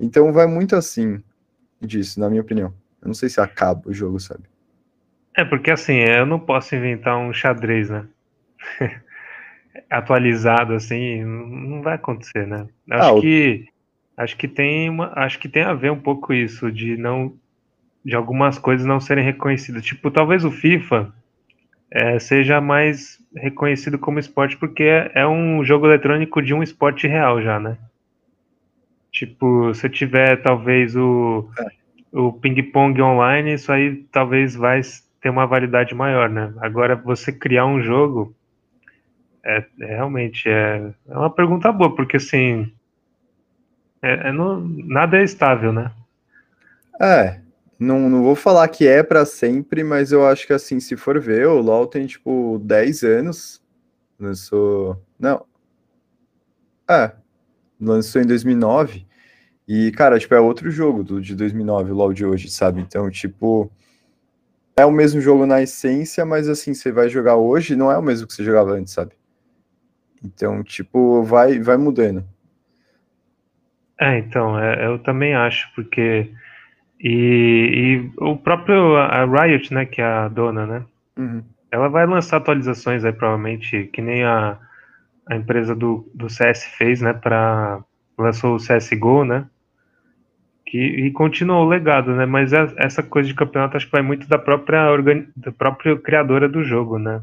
[0.00, 1.22] então vai muito assim
[1.80, 2.74] disso, na minha opinião.
[3.00, 4.42] Eu não sei se acaba o jogo, sabe?
[5.36, 8.08] É, porque assim, eu não posso inventar um xadrez, né?
[9.90, 12.66] atualizado assim, não vai acontecer, né?
[12.90, 13.66] Acho ah, que
[14.16, 17.34] acho que tem uma, acho que tem a ver um pouco isso de não
[18.04, 19.84] de algumas coisas não serem reconhecidas.
[19.84, 21.12] Tipo, talvez o FIFA
[21.90, 27.06] é, seja mais reconhecido como esporte porque é, é, um jogo eletrônico de um esporte
[27.06, 27.78] real já, né?
[29.10, 31.66] Tipo, se tiver talvez o, é.
[32.18, 34.80] o ping-pong online, isso aí talvez vai
[35.20, 36.52] ter uma validade maior, né?
[36.60, 38.34] Agora, você criar um jogo
[39.44, 42.72] é, é, realmente é, é uma pergunta boa, porque assim.
[44.00, 45.92] É, é nada é estável, né?
[47.00, 47.40] É,
[47.78, 51.20] não, não vou falar que é para sempre, mas eu acho que assim, se for
[51.20, 53.62] ver, o LoL tem tipo 10 anos.
[54.18, 55.02] Lançou.
[55.18, 55.44] Não.
[56.88, 57.12] É.
[57.80, 59.06] Lançou em 2009.
[59.66, 62.80] E, cara, tipo, é outro jogo do, de 2009, o LoL de hoje, sabe?
[62.80, 63.70] Então, tipo.
[64.76, 68.02] É o mesmo jogo na essência, mas assim, você vai jogar hoje, não é o
[68.02, 69.12] mesmo que você jogava antes, sabe?
[70.24, 72.24] Então, tipo, vai, vai mudando.
[74.00, 76.30] É, então, é, eu também acho, porque.
[77.00, 80.84] E, e, o próprio a Riot, né, que é a dona, né?
[81.16, 81.42] Uhum.
[81.70, 84.58] Ela vai lançar atualizações aí, provavelmente, que nem a,
[85.26, 87.82] a empresa do, do CS fez, né, para
[88.16, 89.46] lançou o CS:GO, né?
[90.66, 92.24] Que, e continuou o legado, né?
[92.26, 95.96] Mas é, essa coisa de campeonato acho que vai muito da própria organi da própria
[95.96, 97.22] criadora do jogo, né?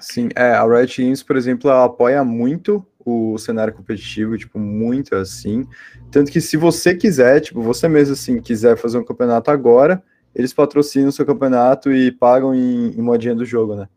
[0.00, 5.66] Sim, é, a Riot Games, por exemplo, apoia muito o cenário competitivo, tipo, muito assim.
[6.10, 10.02] Tanto que se você quiser, tipo, você mesmo assim, quiser fazer um campeonato agora,
[10.34, 13.88] eles patrocinam o seu campeonato e pagam em, em modinha do jogo, né?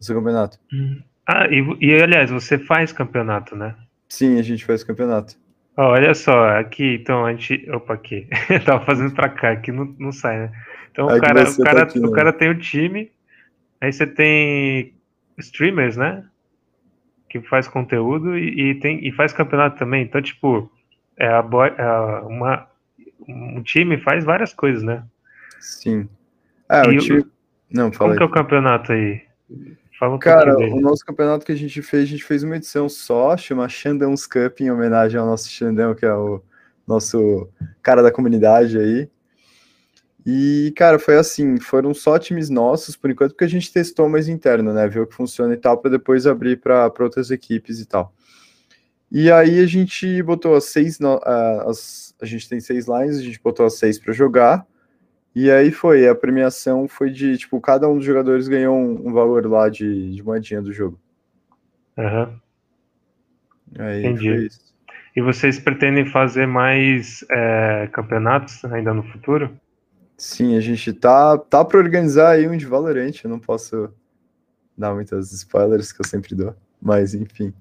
[0.00, 0.58] O seu campeonato.
[0.72, 1.02] Hum.
[1.26, 3.76] Ah, e, e aliás, você faz campeonato, né?
[4.08, 5.36] Sim, a gente faz campeonato.
[5.76, 7.70] Oh, olha só, aqui, então, a gente.
[7.70, 8.26] Opa, aqui.
[8.64, 10.52] Tava fazendo pra cá, aqui não, não sai, né?
[10.90, 12.12] Então, o cara, o, cara, tá aqui, o né?
[12.12, 13.12] cara tem o time,
[13.80, 14.94] aí você tem
[15.40, 16.24] streamers, né?
[17.28, 20.02] Que faz conteúdo e, e tem, e faz campeonato também.
[20.02, 20.70] Então, tipo,
[21.16, 21.44] é, a,
[21.78, 22.66] é uma,
[23.28, 25.04] um time faz várias coisas, né?
[25.60, 26.08] Sim.
[26.68, 27.24] Ah, o time.
[27.70, 28.16] Não, fala Como aí.
[28.16, 29.22] que é o campeonato aí?
[29.98, 32.88] Fala um Cara, o nosso campeonato que a gente fez, a gente fez uma edição
[32.88, 36.42] só, chama Xandãos Cup, em homenagem ao nosso Xandão, que é o
[36.86, 37.48] nosso
[37.82, 39.10] cara da comunidade aí.
[40.26, 44.28] E, cara, foi assim, foram só times nossos, por enquanto, porque a gente testou mais
[44.28, 48.12] interno, né, viu que funciona e tal, para depois abrir para outras equipes e tal.
[49.10, 50.98] E aí a gente botou as seis,
[51.66, 54.66] as, a gente tem seis lines, a gente botou as seis para jogar,
[55.34, 59.12] e aí foi, a premiação foi de, tipo, cada um dos jogadores ganhou um, um
[59.12, 61.00] valor lá de, de moedinha do jogo.
[61.96, 62.40] Aham.
[63.78, 63.84] Uhum.
[63.84, 64.48] Aí Entendi.
[65.14, 69.58] E vocês pretendem fazer mais é, campeonatos ainda no futuro?
[70.20, 73.90] Sim, a gente tá, tá para organizar aí um de Valorant, eu não posso
[74.76, 77.54] dar muitas spoilers que eu sempre dou, mas enfim.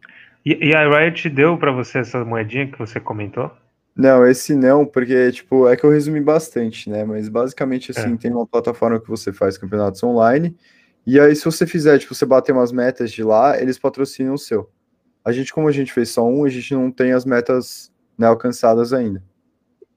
[0.45, 3.49] E, e a Riot deu para você essa moedinha que você comentou?
[3.95, 7.05] Não, esse não, porque, tipo, é que eu resumi bastante, né?
[7.05, 8.17] Mas basicamente, assim, é.
[8.17, 10.53] tem uma plataforma que você faz campeonatos online,
[11.07, 14.37] e aí se você fizer, tipo, você bater umas metas de lá, eles patrocinam o
[14.37, 14.69] seu.
[15.23, 18.27] A gente, como a gente fez só um, a gente não tem as metas né,
[18.27, 19.23] alcançadas ainda.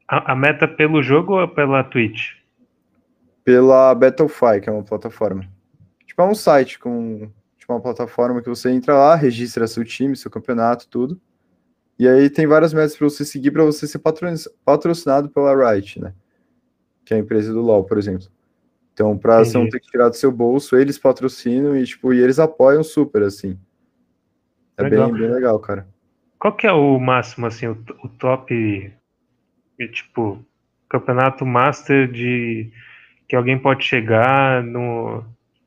[0.07, 2.41] A, a meta pelo jogo ou pela Twitch?
[3.45, 5.49] Pela Battlefy, que é uma plataforma.
[6.07, 10.17] Tipo, é um site com tipo, uma plataforma que você entra lá, registra seu time,
[10.17, 11.21] seu campeonato, tudo.
[11.99, 14.01] E aí tem várias metas para você seguir para você ser
[14.65, 16.13] patrocinado pela Riot, né?
[17.05, 18.27] Que é a empresa do LoL, por exemplo.
[18.93, 22.21] Então, para você não ter que tirar do seu bolso, eles patrocinam e, tipo, e
[22.21, 23.59] eles apoiam super, assim.
[24.77, 25.87] É bem, bem legal, cara.
[26.39, 28.93] Qual que é o máximo, assim, o, o top,
[29.93, 30.45] tipo,
[30.89, 32.71] campeonato master de
[33.33, 35.25] que alguém pode chegar no,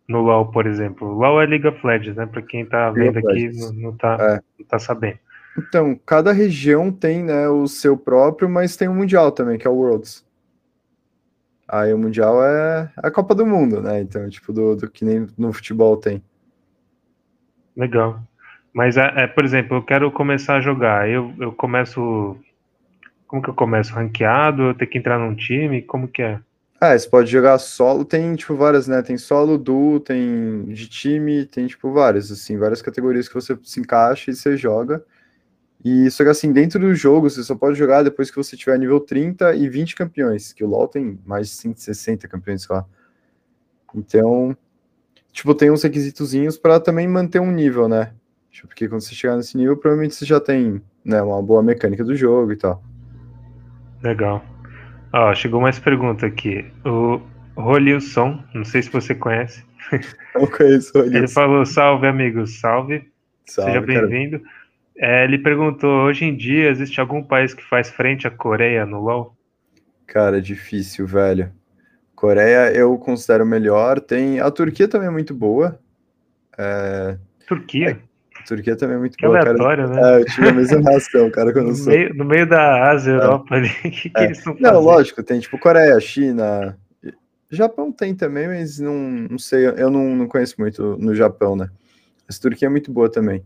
[0.08, 1.08] no LoL, por exemplo?
[1.08, 2.28] O LoL é League of Legends, né?
[2.28, 4.40] Para quem tá vendo aqui, não, não, tá, é.
[4.60, 5.18] não tá sabendo.
[5.58, 9.70] Então, cada região tem né, o seu próprio, mas tem o Mundial também, que é
[9.72, 10.24] o Worlds.
[11.68, 14.00] Aí o Mundial é a Copa do Mundo, né?
[14.00, 16.22] Então, tipo, do, do que nem no futebol tem.
[17.76, 18.22] Legal.
[18.72, 21.10] Mas, é, é, por exemplo, eu quero começar a jogar.
[21.10, 22.38] Eu, eu começo.
[23.26, 23.92] Como que eu começo?
[23.92, 24.62] Ranqueado?
[24.62, 25.82] Eu tenho que entrar num time?
[25.82, 26.40] Como que é?
[26.80, 29.02] Ah, você pode jogar solo, tem, tipo, várias, né?
[29.02, 33.80] Tem solo, duo, tem de time, tem, tipo, várias, assim, várias categorias que você se
[33.80, 35.04] encaixa e você joga.
[35.86, 38.80] E só que assim, dentro do jogo, você só pode jogar depois que você tiver
[38.80, 42.84] nível 30 e 20 campeões, que o LoL tem mais de 160 campeões lá.
[43.94, 44.58] Então,
[45.32, 48.14] tipo, tem uns requisitozinhos para também manter um nível, né?
[48.50, 52.04] Tipo, porque quando você chegar nesse nível, provavelmente você já tem, né, uma boa mecânica
[52.04, 52.84] do jogo e tal.
[54.02, 54.44] Legal.
[55.18, 56.66] Ó, chegou mais pergunta aqui.
[56.84, 57.22] O
[57.56, 59.64] Rolilson, não sei se você conhece.
[60.36, 63.10] Não conheço o Ele falou: salve, amigos, salve.
[63.46, 64.42] salve Seja bem-vindo.
[64.98, 69.00] É, ele perguntou: hoje em dia existe algum país que faz frente à Coreia no
[69.00, 69.34] LoL?
[70.06, 71.50] Cara, difícil, velho.
[72.14, 74.02] Coreia eu considero melhor.
[74.02, 75.80] Tem a Turquia também é muito boa.
[76.58, 77.18] É...
[77.48, 77.92] Turquia?
[77.92, 77.98] É,
[78.46, 79.40] Turquia também é muito que boa.
[79.40, 80.02] Aleatório, cara.
[80.02, 80.18] né?
[80.18, 81.92] É, eu tive a mesma reação, cara, quando no, sou...
[81.92, 83.16] meio, no meio da Ásia, é.
[83.16, 84.24] Europa ali, que, que é.
[84.26, 86.78] eles estão Não, lógico, tem tipo Coreia, China.
[87.50, 88.96] Japão tem também, mas não,
[89.30, 91.70] não sei, eu não, não conheço muito no Japão, né?
[92.28, 93.44] Mas Turquia é muito boa também.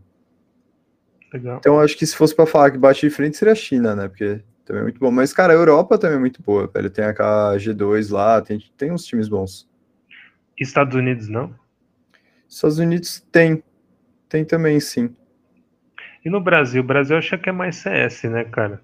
[1.34, 1.58] Legal.
[1.60, 4.08] Então acho que se fosse para falar que bate de frente seria a China, né?
[4.08, 5.12] Porque também é muito bom.
[5.12, 6.90] Mas, cara, a Europa também é muito boa, velho.
[6.90, 9.68] Tem a G2 lá, tem, tem uns times bons.
[10.58, 11.54] Estados Unidos não?
[12.48, 13.64] Estados Unidos tem.
[14.30, 15.14] Tem também, sim.
[16.24, 16.82] E no Brasil?
[16.82, 18.82] O Brasil acha que é mais CS, né, cara?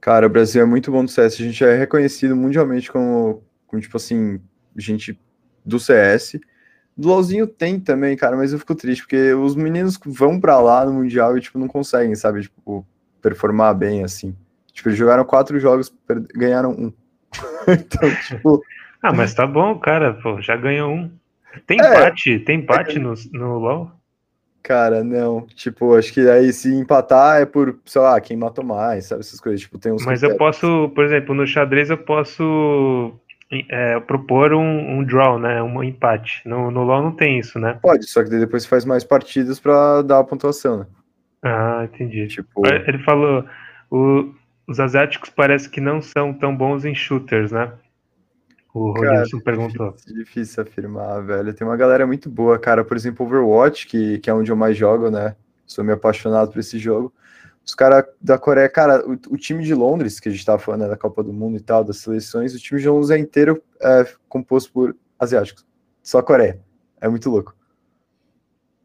[0.00, 1.34] Cara, o Brasil é muito bom no CS.
[1.34, 4.40] A gente é reconhecido mundialmente como, como tipo assim,
[4.76, 5.18] gente
[5.64, 6.40] do CS.
[6.96, 10.84] Do LoLzinho tem também, cara, mas eu fico triste, porque os meninos vão para lá
[10.84, 12.86] no Mundial e, tipo, não conseguem, sabe, tipo,
[13.22, 14.36] performar bem, assim.
[14.72, 15.94] Tipo, eles jogaram quatro jogos,
[16.34, 16.92] ganharam um.
[17.68, 18.62] então, tipo...
[19.02, 21.10] Ah, mas tá bom, cara, pô, já ganhou um.
[21.66, 23.99] Tem é, empate, tem empate é, no, no LoL?
[24.62, 25.46] Cara, não.
[25.54, 29.20] Tipo, acho que aí se empatar é por, sei lá, quem matou mais, sabe?
[29.20, 29.60] Essas coisas.
[29.60, 30.04] Tipo, tem uns.
[30.04, 33.12] Mas eu posso, por exemplo, no xadrez eu posso
[33.68, 35.62] é, propor um, um, draw, né?
[35.62, 36.42] Um empate.
[36.46, 37.78] No, no LoL não tem isso, né?
[37.82, 40.86] Pode, só que depois você faz mais partidas para dar a pontuação, né?
[41.42, 42.26] Ah, entendi.
[42.28, 42.66] Tipo...
[42.66, 43.44] Ele falou,
[43.90, 44.32] o,
[44.68, 47.72] os asiáticos parece que não são tão bons em shooters, né?
[48.72, 49.90] O Rodilson perguntou.
[49.92, 51.52] Difícil, difícil afirmar, velho.
[51.52, 52.84] Tem uma galera muito boa, cara.
[52.84, 55.34] Por exemplo, Overwatch, que, que é onde eu mais jogo, né?
[55.66, 57.12] Sou meio apaixonado por esse jogo.
[57.64, 60.82] Os caras da Coreia, cara, o, o, time de Londres, que a gente tava falando
[60.82, 63.62] né, da Copa do Mundo e tal, das seleções, o time de Londres é inteiro
[63.80, 65.66] é, composto por asiáticos.
[66.02, 66.58] Só Coreia.
[67.00, 67.54] É muito louco.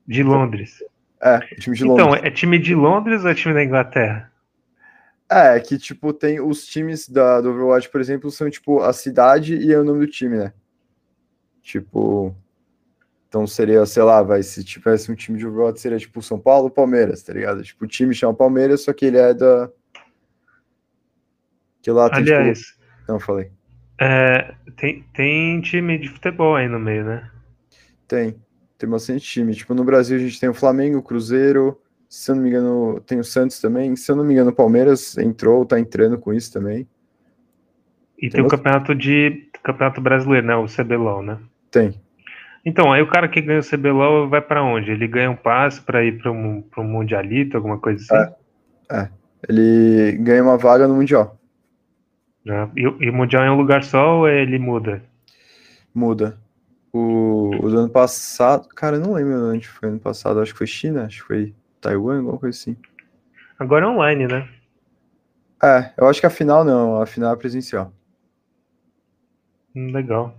[0.07, 0.83] De Londres.
[1.21, 2.17] É, o time de então, Londres.
[2.19, 4.31] Então, é time de Londres ou é time da Inglaterra?
[5.29, 9.55] É, que tipo, tem os times da, do Overwatch, por exemplo, são tipo a cidade
[9.55, 10.53] e é o nome do time, né?
[11.61, 12.35] Tipo.
[13.27, 16.69] Então seria, sei lá, vai, se tivesse um time de Overwatch, seria tipo São Paulo
[16.69, 17.63] Palmeiras, tá ligado?
[17.63, 19.69] Tipo, o time chama Palmeiras, só que ele é da.
[21.81, 22.23] Que lá tem.
[22.23, 22.59] Tipo, Aliás.
[22.59, 22.85] Tipo...
[23.07, 23.51] Não, falei.
[23.99, 27.31] É, tem, tem time de futebol aí no meio, né?
[28.07, 28.39] Tem.
[28.77, 29.55] Tem bastante time.
[29.55, 31.81] Tipo, no Brasil a gente tem o Flamengo, o Cruzeiro,
[32.15, 33.93] se eu não me engano, tem o Santos também.
[33.97, 36.87] Se eu não me engano, o Palmeiras entrou, tá entrando com isso também.
[38.17, 40.55] E tem, tem o campeonato de campeonato brasileiro, né?
[40.55, 41.37] O CBLOL, né?
[41.69, 41.99] Tem.
[42.65, 44.91] Então, aí o cara que ganha o CBLOL vai para onde?
[44.91, 48.33] Ele ganha um passe para ir para um, um mundialito, alguma coisa assim?
[48.89, 48.97] É.
[49.01, 49.09] é.
[49.49, 51.37] Ele ganha uma vaga no mundial.
[52.49, 55.03] Ah, e, e, o mundial é um lugar só ou ele muda?
[55.93, 56.37] Muda.
[56.93, 60.67] O, o ano passado, cara, eu não lembro onde foi ano passado, acho que foi
[60.67, 61.53] China, acho que foi
[61.85, 62.75] Taiwan, alguma coisa assim.
[63.59, 64.47] Agora é online, né?
[65.63, 67.93] É, eu acho que a final não, a final é presencial.
[69.75, 70.37] Hum, legal.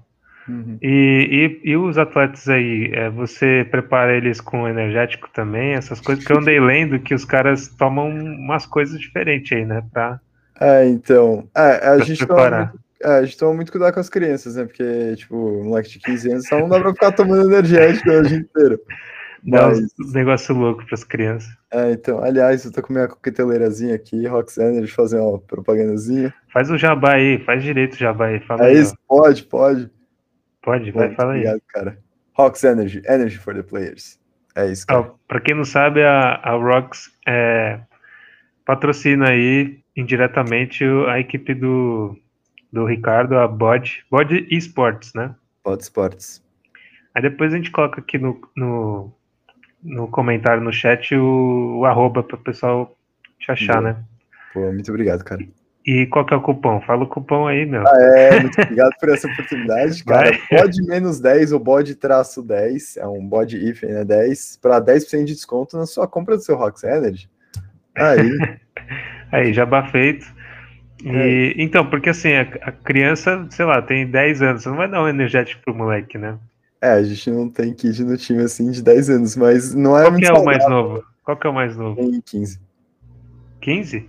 [0.48, 0.78] Uhum.
[0.80, 5.74] E, e, e, os atletas aí, é, você prepara eles com energético também?
[5.74, 9.82] Essas coisas que eu andei lendo que os caras tomam umas coisas diferentes aí, né?
[9.92, 10.20] Pra,
[10.60, 11.48] é, então.
[11.54, 14.64] É, a, gente toma, é, a gente toma muito cuidado com as crianças, né?
[14.64, 18.38] Porque, tipo, moleque de 15 anos só não dá pra ficar tomando energético o dia
[18.38, 18.80] inteiro.
[19.44, 19.78] Mas...
[19.78, 21.50] um negócio louco para as crianças.
[21.72, 26.32] É, então, aliás, eu tô com minha coqueteleirazinha aqui, deixa eu fazer uma propagandazinha.
[26.52, 28.40] Faz o jabá aí, faz direito o jabá aí.
[28.40, 29.22] Fala é aí, isso, ó.
[29.22, 29.90] pode, pode.
[30.62, 31.62] Pode, vai, fala obrigado, aí.
[31.68, 31.98] cara.
[32.34, 34.18] Rox Energy, Energy for the Players.
[34.54, 35.12] É isso, cara.
[35.28, 37.80] para quem não sabe, a, a Rox é,
[38.64, 42.16] patrocina aí indiretamente a equipe do,
[42.72, 45.34] do Ricardo, a Bod, Bod Esports, né?
[45.64, 46.44] Bod Esports.
[47.14, 49.12] Aí depois a gente coloca aqui no, no,
[49.86, 52.96] no comentário no chat o, o arroba para o pessoal
[53.38, 53.92] te achar, Boa.
[53.92, 53.96] né?
[54.52, 55.46] Pô, muito obrigado, cara.
[55.86, 56.80] E qual que é o cupom?
[56.80, 57.86] Fala o cupom aí, meu.
[57.86, 60.36] Ah, é, muito obrigado por essa oportunidade, cara.
[60.50, 65.24] Bode menos 10 ou bode traço 10, é um bode if, né, 10, para 10%
[65.24, 67.30] de desconto na sua compra do seu Rox Energy.
[67.94, 68.30] Aí.
[69.30, 70.26] aí, jabá feito.
[71.04, 71.62] E, é.
[71.62, 75.04] Então, porque assim, a, a, criança, sei lá, tem 10 anos, você não vai dar
[75.04, 76.36] um energético pro moleque, né?
[76.86, 80.02] É, a gente não tem kid no time assim de 10 anos, mas não é
[80.04, 81.04] Qual que é o mais novo?
[81.24, 81.96] Qual que é o mais novo?
[81.96, 82.60] Tem 15.
[83.60, 84.08] 15?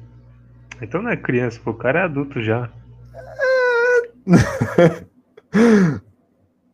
[0.79, 2.69] Então não é criança, pô, o cara é adulto já.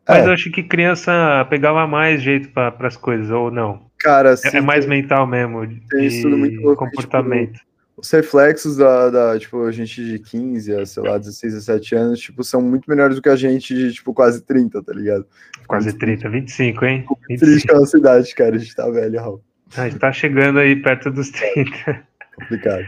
[0.06, 0.28] Mas é.
[0.28, 3.86] eu acho que criança pegava mais jeito para as coisas, ou não?
[3.98, 7.54] Cara, sim, é, é mais tem, mental mesmo, de louco, comportamento.
[7.54, 11.96] Tipo, os reflexos da, da, tipo, a gente de 15 a, sei lá, 16, 17
[11.96, 15.26] anos, tipo, são muito melhores do que a gente de, tipo, quase 30, tá ligado?
[15.68, 17.06] Quase 30, 25, hein?
[17.30, 17.46] 25.
[17.46, 19.44] Triste com a nossa idade, cara, a gente tá velho, Raul.
[19.78, 22.04] A gente tá chegando aí perto dos 30.
[22.36, 22.86] Complicado.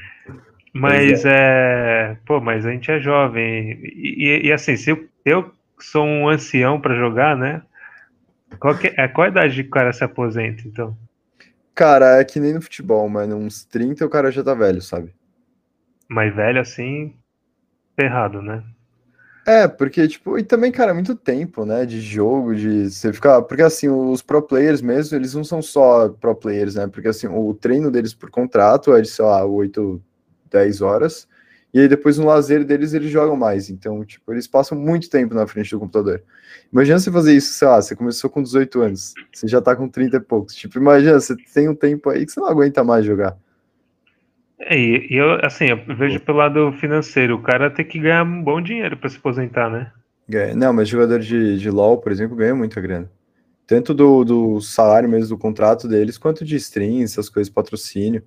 [0.74, 1.32] Mas é.
[1.32, 2.18] é.
[2.26, 3.80] Pô, mas a gente é jovem.
[3.82, 7.62] E, e, e assim, se eu, eu, sou um ancião para jogar, né?
[8.60, 10.98] Qual, que, é, qual a idade que o cara se aposenta, então?
[11.76, 13.36] Cara, é que nem no futebol, mano.
[13.36, 15.14] Uns 30 o cara já tá velho, sabe?
[16.08, 17.14] Mais velho assim,
[18.00, 18.64] ferrado, né?
[19.48, 23.44] É, porque, tipo, e também, cara, é muito tempo, né, de jogo, de você ficar.
[23.44, 26.88] Porque, assim, os pro players mesmo, eles não são só pro players, né?
[26.88, 30.02] Porque, assim, o treino deles por contrato é de, sei lá, 8,
[30.50, 31.28] 10 horas.
[31.76, 33.70] E aí depois no lazer deles eles jogam mais.
[33.70, 36.24] Então, tipo, eles passam muito tempo na frente do computador.
[36.72, 39.90] Imagina você fazer isso, sei lá, você começou com 18 anos, você já tá com
[39.90, 40.56] 30 e poucos.
[40.56, 43.38] Tipo, imagina, você tem um tempo aí que você não aguenta mais jogar.
[44.58, 48.42] É, e eu, assim, eu vejo pelo lado financeiro, o cara tem que ganhar um
[48.42, 49.92] bom dinheiro para se aposentar, né?
[50.30, 50.56] Ganha.
[50.56, 53.12] Não, mas jogador de, de LoL, por exemplo, ganha muita grana.
[53.68, 58.24] Tanto do, do salário mesmo do contrato deles, quanto de streams, essas coisas, patrocínio.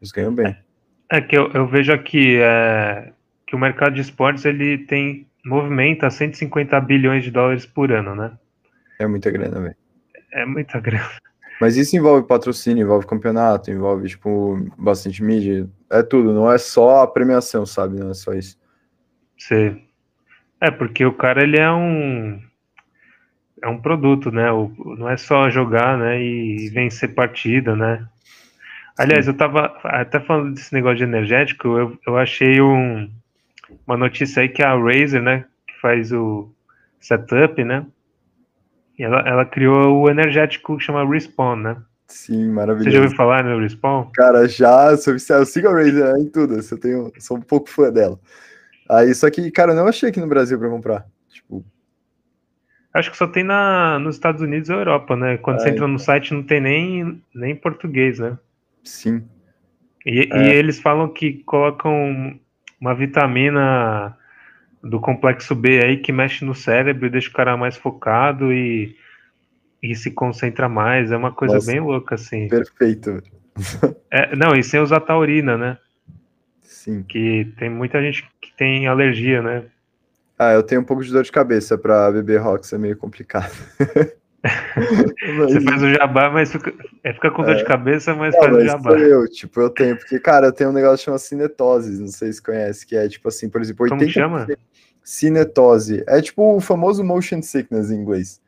[0.00, 0.46] Eles ganham bem.
[0.46, 0.73] É
[1.20, 3.12] que eu, eu vejo aqui é,
[3.46, 8.32] que o mercado de esportes ele tem movimenta 150 bilhões de dólares por ano, né?
[8.98, 9.76] É muita grana, velho.
[10.32, 11.10] É muita grana.
[11.60, 15.68] Mas isso envolve patrocínio, envolve campeonato, envolve, tipo, bastante mídia.
[15.90, 17.98] É tudo, não é só a premiação, sabe?
[17.98, 18.58] Não é só isso.
[19.38, 19.82] Sim.
[20.60, 22.40] É, porque o cara, ele é um...
[23.62, 24.50] É um produto, né?
[24.50, 26.20] O, não é só jogar, né?
[26.20, 28.06] E vencer partida, né?
[28.96, 33.10] Aliás, eu tava até falando desse negócio de energético, eu, eu achei um,
[33.86, 35.44] uma notícia aí que a Razer, né?
[35.66, 36.48] Que faz o
[37.00, 37.84] setup, né?
[38.96, 41.76] E ela, ela criou o energético que chama Respawn, né?
[42.06, 42.90] Sim, maravilhoso.
[42.90, 44.10] Você já ouviu falar no Respawn?
[44.14, 47.68] Cara, já, sou viciado, eu sigo a Razer em tudo, eu tenho, sou um pouco
[47.68, 48.18] fã dela.
[48.88, 51.06] Aí, só que, cara, eu não achei aqui no Brasil pra comprar.
[51.28, 51.64] Tipo.
[52.92, 55.36] Acho que só tem na, nos Estados Unidos e Europa, né?
[55.38, 58.38] Quando é, você entra no site não tem nem, nem português, né?
[58.84, 59.24] Sim.
[60.04, 60.38] E, é.
[60.38, 62.38] e eles falam que colocam
[62.80, 64.16] uma vitamina
[64.82, 68.94] do complexo B aí que mexe no cérebro e deixa o cara mais focado e,
[69.82, 71.10] e se concentra mais.
[71.10, 72.48] É uma coisa Nossa, bem louca, assim.
[72.48, 73.22] Perfeito.
[74.10, 75.78] É, não, e sem usar taurina, né?
[76.62, 77.02] Sim.
[77.02, 79.64] Que tem muita gente que tem alergia, né?
[80.38, 83.52] Ah, eu tenho um pouco de dor de cabeça para beber Rox, é meio complicado.
[85.38, 87.56] Você faz o jabá, mas fica, é, fica com dor é.
[87.56, 88.92] de cabeça, mas não, faz mas o jabá.
[88.92, 92.42] Eu, tipo, eu tenho, porque, cara, eu tenho um negócio chamado cinetose, não sei se
[92.42, 93.88] conhece, que é tipo assim, por exemplo, 80%.
[93.88, 94.46] Como chama?
[95.02, 96.04] Cinetose.
[96.06, 98.40] É tipo o famoso motion sickness em inglês.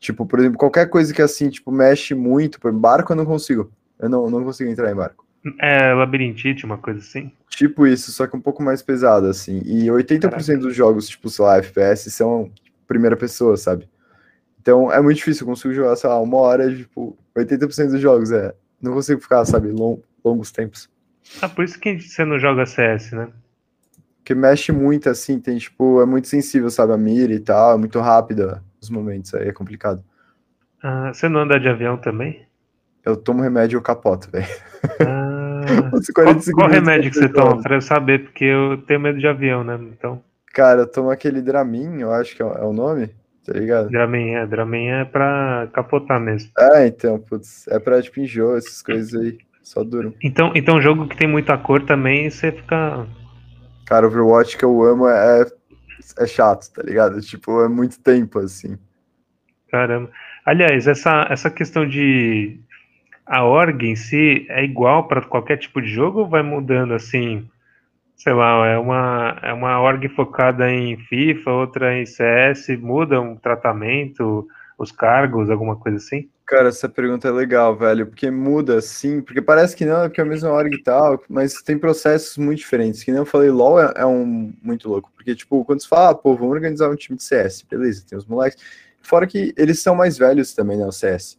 [0.00, 3.70] Tipo, por exemplo, qualquer coisa que assim, tipo, mexe muito, por barco eu não consigo.
[3.98, 5.26] Eu não, não consigo entrar em barco.
[5.60, 7.32] É labirintite, uma coisa assim.
[7.48, 9.60] Tipo isso, só que um pouco mais pesado, assim.
[9.64, 10.56] E 80% Caraca.
[10.58, 12.50] dos jogos, tipo, sei lá, FPS, são
[12.86, 13.88] primeira pessoa, sabe?
[14.60, 18.30] Então é muito difícil, eu consigo jogar, sei lá, uma hora, tipo, 80% dos jogos,
[18.32, 18.54] é.
[18.80, 20.88] Não consigo ficar, sabe, long, longos tempos.
[21.42, 23.28] Ah, por isso que você não joga CS, né?
[24.18, 27.78] Porque mexe muito, assim, tem, tipo, é muito sensível, sabe, a mira e tal, é
[27.78, 30.04] muito rápida os momentos, aí é complicado.
[30.82, 32.46] Ah, você não anda de avião também?
[33.04, 34.46] Eu tomo remédio e eu capoto, velho.
[35.00, 37.62] Ah, qual, qual remédio que você toma?
[37.62, 39.78] Pra eu saber, porque eu tenho medo de avião, né?
[39.80, 40.22] Então.
[40.52, 43.10] Cara, eu tomo aquele Dramin, eu acho que é o nome
[43.48, 43.88] tá ligado?
[43.88, 46.50] Dramin é, é pra capotar mesmo.
[46.58, 50.12] É, então, putz, é pra tipo enjoo, essas coisas aí, só duram.
[50.22, 53.06] Então, então jogo que tem muita cor também, você fica...
[53.86, 55.46] Cara, Overwatch que eu amo é,
[56.18, 57.20] é chato, tá ligado?
[57.22, 58.76] Tipo, é muito tempo, assim.
[59.70, 60.10] Caramba.
[60.44, 62.60] Aliás, essa, essa questão de...
[63.24, 67.46] A org em si é igual para qualquer tipo de jogo ou vai mudando assim
[68.18, 73.36] sei lá, é uma, é uma org focada em FIFA, outra em CS, muda um
[73.36, 74.46] tratamento,
[74.76, 76.28] os cargos, alguma coisa assim?
[76.44, 80.20] Cara, essa pergunta é legal, velho, porque muda sim, porque parece que não, é porque
[80.20, 83.04] é a mesma org e tal, mas tem processos muito diferentes.
[83.04, 86.10] Que nem eu falei, LoL é, é um muito louco, porque, tipo, quando você fala,
[86.10, 88.60] ah, pô, vamos organizar um time de CS, beleza, tem os moleques.
[89.00, 91.38] Fora que eles são mais velhos também, né, o CS.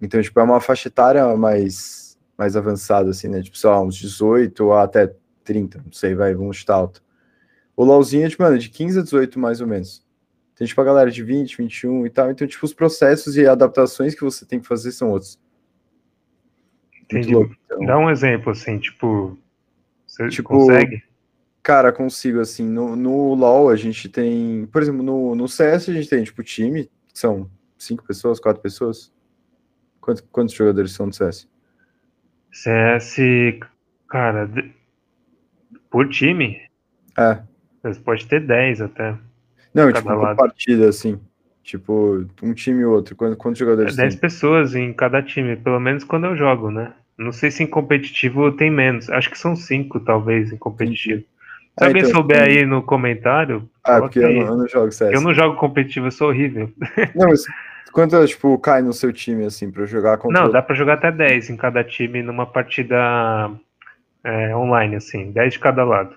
[0.00, 4.72] Então, tipo, é uma faixa etária mais, mais avançada, assim, né, tipo, lá, uns 18
[4.72, 7.02] até 30, não sei, vai, vamos chutar alto.
[7.76, 10.04] O LOLzinho é, tipo, mano, de 15 a 18 mais ou menos.
[10.54, 12.30] Tem, tipo, a galera de 20, 21 e tal.
[12.30, 15.40] Então, tipo, os processos e adaptações que você tem que fazer são outros.
[17.02, 17.32] Entendi.
[17.32, 17.84] Louco, então...
[17.84, 19.38] Dá um exemplo, assim, tipo,
[20.06, 21.02] você tipo, consegue?
[21.62, 25.92] Cara, consigo, assim, no, no LoL a gente tem, por exemplo, no, no CS a
[25.92, 29.12] gente tem, tipo, time, são cinco pessoas, quatro pessoas?
[30.00, 31.48] Quantos, quantos jogadores são no CS?
[32.50, 33.16] CS,
[34.08, 34.50] cara,
[35.92, 36.58] por time?
[37.16, 37.38] É.
[37.84, 39.14] Você pode ter 10 até.
[39.74, 41.20] Não, tipo, por partida, assim.
[41.62, 43.14] Tipo, um time e outro.
[43.14, 46.92] Quantos, quantos jogadores é 10 pessoas em cada time, pelo menos quando eu jogo, né?
[47.16, 49.08] Não sei se em competitivo tem menos.
[49.10, 51.20] Acho que são 5, talvez, em competitivo.
[51.20, 53.68] Se ah, alguém então, souber aí no comentário.
[53.84, 55.12] Ah, porque eu não, eu não, jogo CS.
[55.12, 56.70] Eu não jogo competitivo, eu sou horrível.
[57.14, 57.44] Não, mas
[57.92, 60.42] quanto, tipo, cai no seu time, assim, pra jogar contra.
[60.42, 63.50] Não, dá pra jogar até 10 em cada time numa partida
[64.24, 66.16] é, online, assim, 10 de cada lado.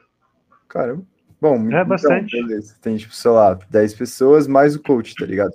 [0.68, 1.04] Caramba.
[1.42, 2.42] Bom, é então, bastante.
[2.42, 2.76] Beleza.
[2.82, 5.54] Tem, tipo, sei lá, 10 pessoas mais o coach, tá ligado?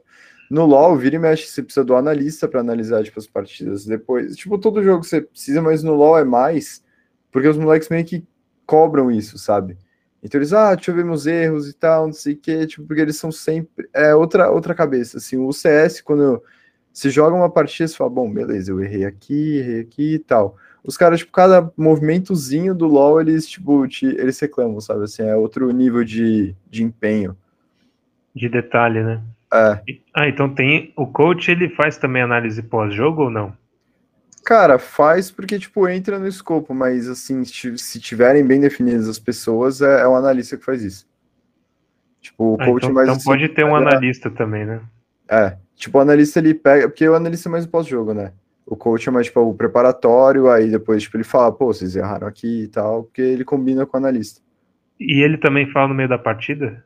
[0.51, 3.85] No LoL, vira e mexe, você precisa do analista para analisar, tipo, as partidas.
[3.85, 6.83] Depois, tipo, todo jogo você precisa, mas no LoL é mais,
[7.31, 8.27] porque os moleques meio que
[8.67, 9.79] cobram isso, sabe?
[10.23, 12.87] Então eles, ah, deixa eu ver meus erros e tal, não sei o quê, tipo,
[12.87, 16.43] porque eles são sempre, é outra, outra cabeça, assim, o CS, quando
[16.93, 20.57] você joga uma partida, você fala, bom, beleza, eu errei aqui, errei aqui e tal
[20.83, 25.05] os caras, tipo, cada movimentozinho do LoL, eles, tipo, te, eles reclamam, sabe?
[25.05, 27.37] Assim, é outro nível de, de empenho.
[28.35, 29.23] De detalhe, né?
[29.53, 29.83] É.
[30.15, 30.93] Ah, então tem.
[30.97, 33.53] O coach, ele faz também análise pós-jogo ou não?
[34.45, 39.83] Cara, faz porque, tipo, entra no escopo, mas, assim, se tiverem bem definidas as pessoas,
[39.83, 41.07] é, é o analista que faz isso.
[42.21, 43.09] Tipo, o ah, coach então, mais.
[43.09, 44.81] Então assim, pode ter um analista também, né?
[45.29, 45.57] É.
[45.75, 46.89] Tipo, o analista ele pega.
[46.89, 48.33] Porque o analista é mais pós-jogo, né?
[48.71, 52.29] O coach é mais, tipo, o preparatório, aí depois, tipo, ele fala, pô, vocês erraram
[52.29, 54.41] aqui e tal, porque ele combina com o analista.
[54.99, 56.85] E ele também fala no meio da partida?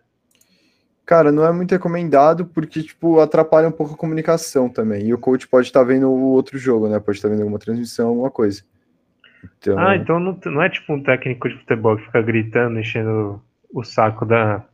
[1.05, 5.09] Cara, não é muito recomendado porque, tipo, atrapalha um pouco a comunicação também.
[5.09, 6.99] E o coach pode estar tá vendo o outro jogo, né?
[6.99, 8.62] Pode estar tá vendo alguma transmissão, alguma coisa.
[9.45, 9.78] Então...
[9.78, 13.85] Ah, então não, não, é tipo um técnico de futebol que fica gritando, enchendo o
[13.85, 14.64] saco da,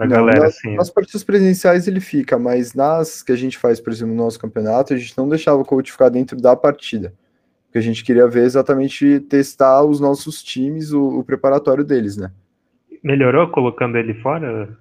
[0.00, 0.74] da não, galera, nas, assim.
[0.74, 4.38] Nas partidas presenciais ele fica, mas nas que a gente faz, por exemplo, no nosso
[4.38, 7.12] campeonato, a gente não deixava o coach ficar dentro da partida.
[7.66, 12.32] Porque a gente queria ver exatamente testar os nossos times, o, o preparatório deles, né?
[13.02, 14.76] Melhorou colocando ele fora?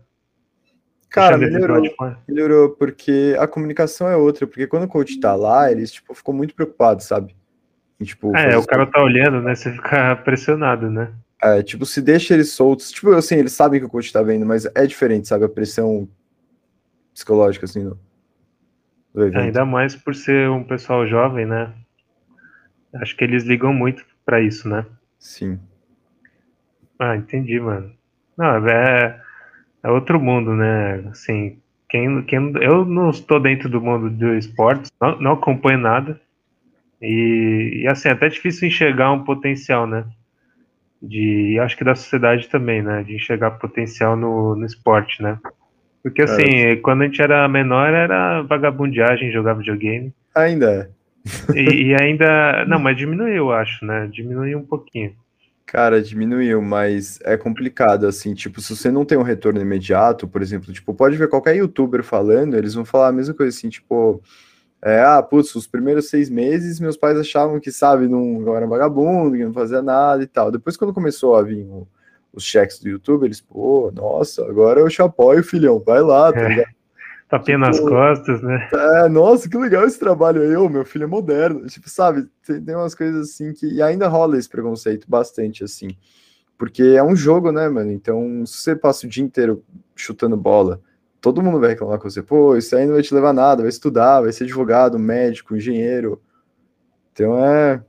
[1.09, 1.83] Cara, melhorou,
[2.27, 6.33] melhorou, porque a comunicação é outra, porque quando o coach tá lá, eles, tipo, ficou
[6.33, 7.35] muito preocupado, sabe?
[7.99, 11.11] E, tipo, é, o cara tá olhando, né, você fica pressionado, né?
[11.41, 14.45] É, tipo, se deixa eles soltos, tipo, assim, eles sabem que o coach tá vendo,
[14.45, 16.07] mas é diferente, sabe, a pressão
[17.13, 17.99] psicológica, assim, do,
[19.13, 19.39] do evento.
[19.39, 21.73] Ainda mais por ser um pessoal jovem, né?
[22.95, 24.85] Acho que eles ligam muito para isso, né?
[25.17, 25.59] Sim.
[26.97, 27.93] Ah, entendi, mano.
[28.37, 29.21] Não, é
[29.83, 31.03] é outro mundo, né?
[31.09, 31.59] Assim,
[31.89, 36.19] quem, quem, eu não estou dentro do mundo do esportes, não, não acompanho nada.
[37.01, 40.05] E, e, assim, é até difícil enxergar um potencial, né?
[41.01, 43.03] De, acho que da sociedade também, né?
[43.03, 45.37] De enxergar potencial no, no esporte, né?
[46.03, 46.75] Porque assim, é.
[46.77, 50.13] quando a gente era menor era vagabundagem, jogar videogame.
[50.35, 50.89] Ainda é.
[51.55, 52.65] E, e ainda.
[52.65, 54.09] Não, mas diminuiu, acho, né?
[54.11, 55.13] Diminuiu um pouquinho.
[55.65, 60.41] Cara, diminuiu, mas é complicado, assim, tipo, se você não tem um retorno imediato, por
[60.41, 64.19] exemplo, tipo, pode ver qualquer youtuber falando, eles vão falar a mesma coisa, assim, tipo,
[64.81, 68.65] é, ah, putz, os primeiros seis meses meus pais achavam que, sabe, não eu era
[68.65, 70.51] vagabundo, que não fazia nada e tal.
[70.51, 71.87] Depois, quando começou a vir o,
[72.33, 76.39] os cheques do YouTube, eles, pô, nossa, agora eu te apoio, filhão, vai lá, tá
[76.39, 76.49] é.
[76.49, 76.79] ligado?
[77.29, 78.69] Tapinha tipo, nas costas, né?
[78.73, 81.67] É, nossa, que legal esse trabalho aí, ô, meu filho é moderno.
[81.67, 83.67] Tipo, sabe, tem, tem umas coisas assim que.
[83.67, 85.95] E ainda rola esse preconceito bastante, assim.
[86.57, 87.91] Porque é um jogo, né, mano?
[87.91, 89.63] Então, se você passa o dia inteiro
[89.95, 90.81] chutando bola,
[91.21, 92.21] todo mundo vai reclamar com você.
[92.21, 95.55] Pô, isso aí não vai te levar a nada, vai estudar, vai ser advogado, médico,
[95.55, 96.21] engenheiro.
[97.13, 97.81] Então é,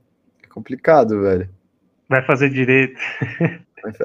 [0.43, 1.49] é complicado, velho.
[2.09, 2.99] Vai fazer direito.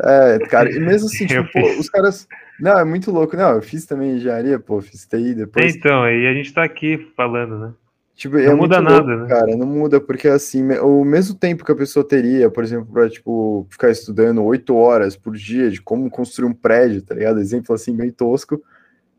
[0.04, 2.26] É, cara, e mesmo assim, tipo, pô, os caras.
[2.58, 3.36] Não, é muito louco.
[3.36, 5.74] Não, eu fiz também engenharia, pô, fiz TI depois.
[5.74, 7.74] Então, aí a gente tá aqui falando, né?
[8.14, 9.28] Tipo, não é muda nada, louco, né?
[9.28, 13.10] Cara, não muda, porque assim, o mesmo tempo que a pessoa teria, por exemplo, pra,
[13.10, 17.38] tipo, ficar estudando oito horas por dia de como construir um prédio, tá ligado?
[17.40, 18.62] Exemplo assim, bem tosco.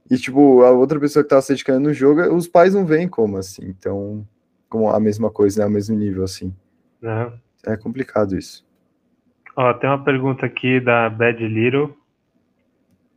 [0.09, 3.07] E, tipo, a outra pessoa que tava se dedicando no jogo, os pais não veem
[3.07, 3.65] como, assim.
[3.67, 4.25] Então,
[4.69, 5.67] como a mesma coisa, né?
[5.67, 6.53] O mesmo nível, assim.
[7.01, 7.31] Uhum.
[7.65, 8.65] É complicado isso.
[9.55, 11.95] Ó, tem uma pergunta aqui da Bad Little.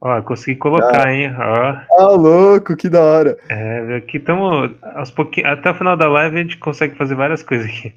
[0.00, 1.14] Ó, consegui colocar, ah.
[1.14, 1.30] hein?
[1.36, 2.02] Ó.
[2.02, 3.38] Ah, louco, que da hora.
[3.48, 5.50] É, aqui estamos aos pouquinhos.
[5.50, 7.94] Até o final da live a gente consegue fazer várias coisas aqui.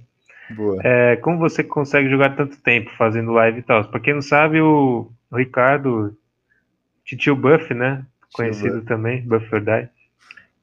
[0.49, 0.77] Boa.
[0.83, 3.85] É, como você consegue jogar tanto tempo fazendo live e tal?
[3.85, 6.15] Pra quem não sabe, o, o Ricardo,
[7.05, 8.05] Titio Buff, né?
[8.34, 8.88] Conhecido Buff.
[8.88, 9.89] também, Buff or Die,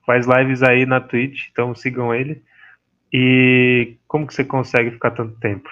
[0.04, 2.42] faz lives aí na Twitch, então sigam ele.
[3.12, 5.68] E como que você consegue ficar tanto tempo?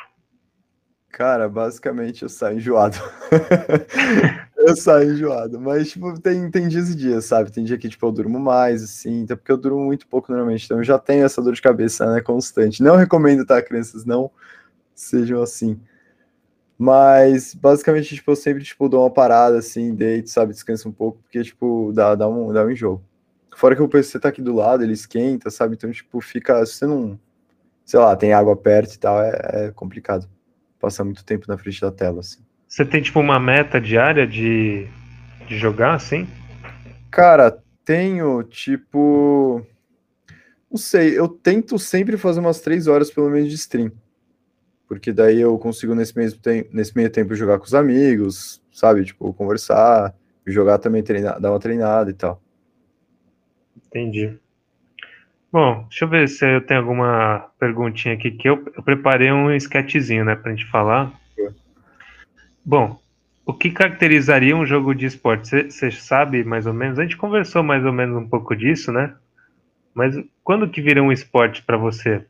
[1.11, 2.97] Cara, basicamente eu saio enjoado.
[4.57, 5.61] eu saio enjoado.
[5.61, 7.51] Mas, tipo, tem, tem dias e dias, sabe?
[7.51, 10.65] Tem dia que, tipo, eu durmo mais, assim, até porque eu durmo muito pouco normalmente.
[10.65, 12.21] Então eu já tenho essa dor de cabeça, né?
[12.21, 12.83] Constante.
[12.83, 13.61] Não recomendo, tá?
[13.63, 14.31] Crianças não
[14.95, 15.81] sejam assim.
[16.79, 20.53] Mas, basicamente, tipo, eu sempre, tipo, dou uma parada, assim, deito, sabe?
[20.53, 23.03] Descanso um pouco, porque, tipo, dá, dá, um, dá um enjoo.
[23.57, 25.75] Fora que o PC tá aqui do lado, ele esquenta, sabe?
[25.75, 26.65] Então, tipo, fica.
[26.65, 27.19] Se você não.
[27.85, 29.33] Sei lá, tem água perto e tal, é,
[29.67, 30.29] é complicado
[30.79, 32.39] passar muito tempo na frente da tela, assim.
[32.69, 34.87] Você tem, tipo, uma meta diária de,
[35.49, 36.29] de jogar, assim?
[37.11, 39.67] Cara, tenho, tipo...
[40.71, 43.91] Não sei, eu tento sempre fazer umas três horas, pelo menos, de stream.
[44.89, 49.05] Porque daí eu consigo, nesse, mesmo tempo, nesse meio tempo, jogar com os amigos, sabe?
[49.05, 50.15] Tipo, conversar,
[50.47, 52.41] jogar também, treinar, dar uma treinada e tal.
[53.87, 54.39] Entendi.
[55.53, 59.51] Bom, deixa eu ver se eu tenho alguma perguntinha aqui, que eu, eu preparei um
[59.53, 61.13] sketchzinho, né, pra gente falar.
[62.65, 63.01] Bom,
[63.47, 65.71] o que caracterizaria um jogo de esporte?
[65.71, 66.99] Você sabe mais ou menos?
[66.99, 69.15] A gente conversou mais ou menos um pouco disso, né?
[69.95, 70.15] Mas
[70.45, 72.27] quando que vira um esporte para você?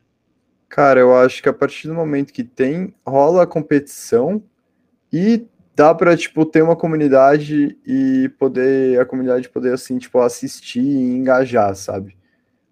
[0.69, 4.41] Cara, eu acho que a partir do momento que tem, rola a competição
[5.11, 5.45] e
[5.75, 11.15] dá para tipo ter uma comunidade e poder a comunidade poder assim, tipo assistir e
[11.17, 12.15] engajar, sabe?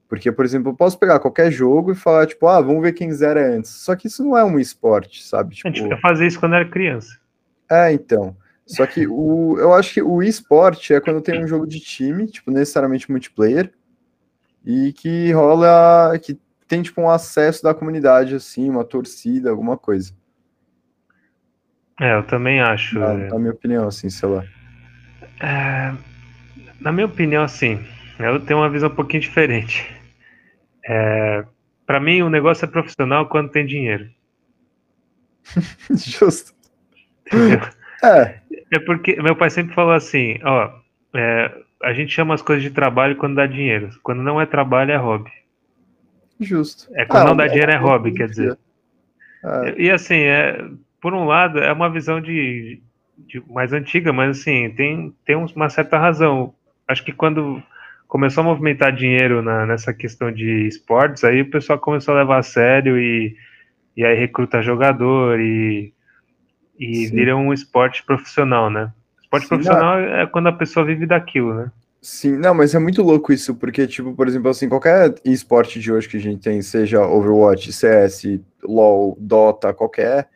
[0.07, 3.11] Porque, por exemplo, eu posso pegar qualquer jogo e falar, tipo, ah, vamos ver quem
[3.11, 3.71] zera antes.
[3.71, 5.55] Só que isso não é um esporte, sabe?
[5.55, 5.67] Tipo...
[5.67, 7.19] A gente tipo fazer isso quando era criança.
[7.69, 8.35] É, então.
[8.65, 12.27] Só que o, eu acho que o esporte é quando tem um jogo de time,
[12.27, 13.71] tipo, necessariamente multiplayer,
[14.65, 16.17] e que rola.
[16.21, 16.37] que
[16.67, 20.13] tem tipo um acesso da comunidade, assim, uma torcida, alguma coisa.
[21.99, 22.99] É, eu também acho.
[22.99, 23.27] Na, é.
[23.27, 24.43] na minha opinião, assim, sei lá.
[25.39, 25.93] É,
[26.79, 27.83] na minha opinião, assim,
[28.19, 29.91] eu tenho uma visão um pouquinho diferente.
[30.85, 31.43] É,
[31.85, 34.09] para mim, o negócio é profissional quando tem dinheiro.
[35.89, 36.53] Justo.
[37.31, 38.41] É,
[38.71, 40.71] É porque meu pai sempre falou assim, ó,
[41.15, 41.51] é,
[41.83, 43.89] a gente chama as coisas de trabalho quando dá dinheiro.
[44.03, 45.31] Quando não é trabalho, é hobby.
[46.39, 46.89] Justo.
[46.95, 48.57] É quando Ah, não dá é dinheiro, é uma hobby, quer dizer.
[49.43, 50.57] É, E assim, é,
[51.01, 52.81] por um lado, é uma visão de,
[53.17, 56.53] de- mais antiga, mas assim, tem, tem uma certa razão.
[56.87, 57.61] Acho que quando
[58.07, 62.37] começou a movimentar dinheiro na- nessa questão de esportes, aí o pessoal começou a levar
[62.39, 63.35] a sério e,
[63.95, 65.93] e aí recruta jogador e,
[66.79, 67.15] e Sim.
[67.15, 68.91] vira um esporte profissional, né?
[69.21, 71.71] Esporte Sim, profissional é quando a pessoa vive daquilo, né?
[72.09, 75.91] Sim, não, mas é muito louco isso, porque, tipo, por exemplo, assim, qualquer esporte de
[75.91, 80.29] hoje que a gente tem, seja Overwatch, CS, LoL, Dota, qualquer,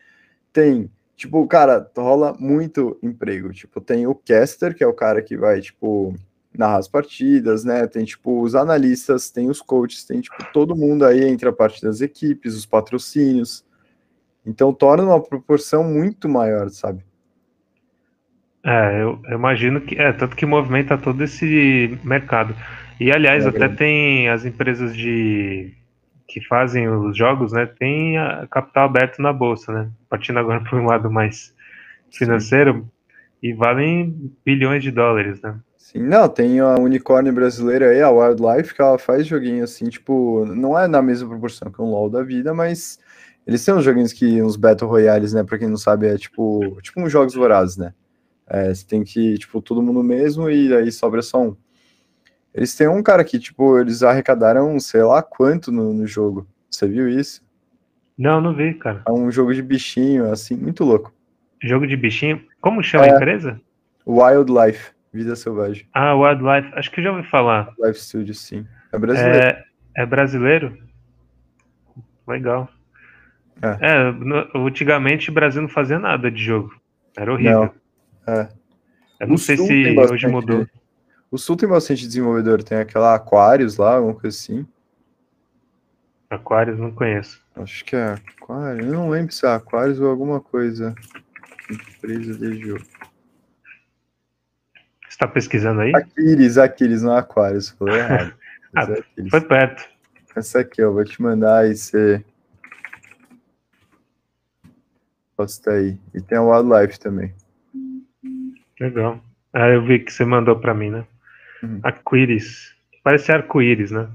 [0.52, 3.54] tem, tipo, cara, rola muito emprego.
[3.54, 6.14] Tipo, tem o caster, que é o cara que vai, tipo,
[6.54, 7.88] narrar as partidas, né?
[7.88, 11.82] Tem, tipo, os analistas, tem os coaches, tem, tipo, todo mundo aí entre a parte
[11.82, 13.64] das equipes, os patrocínios.
[14.46, 17.06] Então, torna uma proporção muito maior, sabe?
[18.64, 22.56] É, eu, eu imagino que é tanto que movimenta todo esse mercado.
[23.00, 23.78] E aliás, É até grande.
[23.78, 25.74] tem as empresas de
[26.28, 27.66] que fazem os jogos, né?
[27.66, 29.92] Tem a capital aberto na bolsa, né?
[30.10, 31.54] Partindo agora para um lado mais
[32.12, 32.88] financeiro
[33.42, 35.60] e valem bilhões de dólares, né?
[35.78, 40.46] Sim, não, tem a unicórnio brasileira aí, a Wildlife, que ela faz joguinho assim, tipo,
[40.46, 43.00] não é na mesma proporção que um LoL da vida, mas
[43.46, 46.78] eles têm uns joguinhos que, uns Battle Royales, né, pra quem não sabe, é tipo,
[46.82, 47.94] tipo uns jogos vorazes, né,
[48.54, 51.56] é, você tem que, tipo, todo mundo mesmo e aí sobra só um.
[52.54, 56.86] Eles têm um cara que, tipo, eles arrecadaram sei lá quanto no, no jogo, você
[56.86, 57.42] viu isso?
[58.18, 59.02] Não, não vi, cara.
[59.08, 61.14] É um jogo de bichinho, assim, muito louco.
[61.64, 62.44] Jogo de bichinho.
[62.60, 63.12] Como chama É.
[63.12, 63.60] a empresa?
[64.06, 66.74] Wildlife, Vida Selvagem, Ah, Wildlife.
[66.74, 67.74] Acho que eu já ouvi falar.
[67.80, 68.68] Life Studio, sim.
[68.92, 69.40] É brasileiro.
[69.46, 69.64] É,
[69.98, 70.78] é brasileiro?
[72.28, 72.68] Legal.
[73.62, 73.78] É.
[73.80, 74.14] É,
[74.56, 76.74] antigamente o Brasil não fazia nada de jogo.
[77.16, 77.62] Era horrível.
[77.62, 77.81] Não,
[78.32, 78.50] é.
[79.20, 80.68] Eu não O sei se hoje mudou.
[81.30, 84.68] O Sul tem bastante desenvolvedor, tem aquela Aquarius lá, alguma coisa assim.
[86.30, 87.42] Aquários não conheço.
[87.56, 90.96] Acho que é Aquarius, eu não lembro se é Aquarius ou alguma coisa.
[91.70, 92.86] Empresa de jogo.
[95.08, 95.92] Você tá pesquisando aí?
[95.96, 98.34] Aquiles, Aquiles, não é Aquarius, falei errado.
[98.74, 99.04] Mas é.
[99.30, 99.90] Foi perto.
[100.36, 102.24] Essa aqui, ó, vou te mandar e você.
[105.36, 106.00] Posta aí.
[106.14, 107.34] E tem a Wildlife também.
[108.82, 109.22] Legal.
[109.54, 111.06] Ah, eu vi que você mandou pra mim, né?
[111.62, 111.80] Uhum.
[111.84, 112.74] Arco-íris.
[113.04, 114.08] Parece arco-íris, né?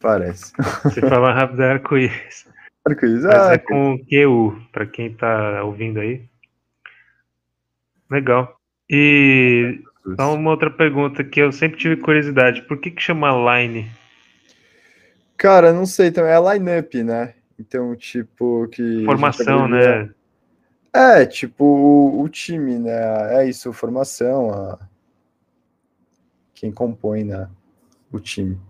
[0.00, 0.52] Parece.
[0.84, 2.48] Você fala rápido é arco-íris.
[2.86, 6.22] Arco-íris, Mas ah, é com QU, pra quem tá ouvindo aí.
[8.10, 8.56] Legal.
[8.88, 9.80] E
[10.16, 12.62] só uma outra pergunta que eu sempre tive curiosidade.
[12.62, 13.30] Por que que chama
[13.60, 13.90] Line?
[15.36, 17.34] Cara, não sei, também é line-up, né?
[17.58, 19.04] Então, tipo, que.
[19.04, 20.10] Formação, abrevia- né?
[20.94, 23.40] É, tipo, o, o time, né?
[23.40, 24.78] É isso, formação, a...
[26.54, 27.48] quem compõe, né?
[28.12, 28.60] O time.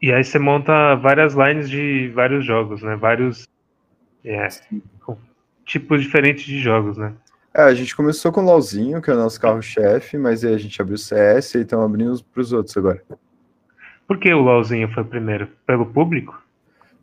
[0.00, 2.96] E aí você monta várias lines de vários jogos, né?
[2.96, 3.46] Vários
[4.24, 4.48] é,
[5.64, 7.14] tipos diferentes de jogos, né?
[7.54, 10.58] É, a gente começou com o LOLzinho, que é o nosso carro-chefe, mas aí a
[10.58, 13.02] gente abriu o CS e estão abrindo para os outros agora.
[14.06, 15.48] Por que o LoLzinho foi primeiro?
[15.66, 16.45] Pelo público?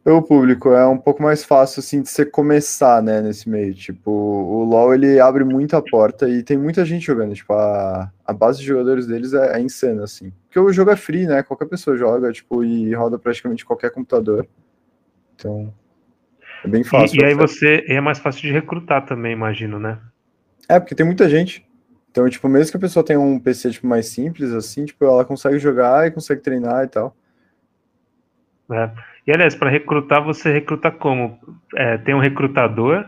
[0.03, 3.73] Pelo público, é um pouco mais fácil, assim, de você começar, né, nesse meio.
[3.73, 7.33] Tipo, o LoL, ele abre muita porta e tem muita gente jogando.
[7.33, 10.33] Tipo, a, a base de jogadores deles é, é insana, assim.
[10.45, 14.45] Porque o jogo é free, né, qualquer pessoa joga, tipo, e roda praticamente qualquer computador.
[15.35, 15.73] Então,
[16.65, 17.21] é bem fácil.
[17.21, 19.99] E, e aí você é mais fácil de recrutar também, imagino, né?
[20.67, 21.65] É, porque tem muita gente.
[22.11, 25.23] Então, tipo, mesmo que a pessoa tenha um PC, tipo, mais simples, assim, tipo, ela
[25.23, 27.15] consegue jogar e consegue treinar e tal.
[28.69, 28.91] É.
[29.25, 31.39] E aliás, para recrutar, você recruta como?
[31.75, 33.05] É, tem um recrutador,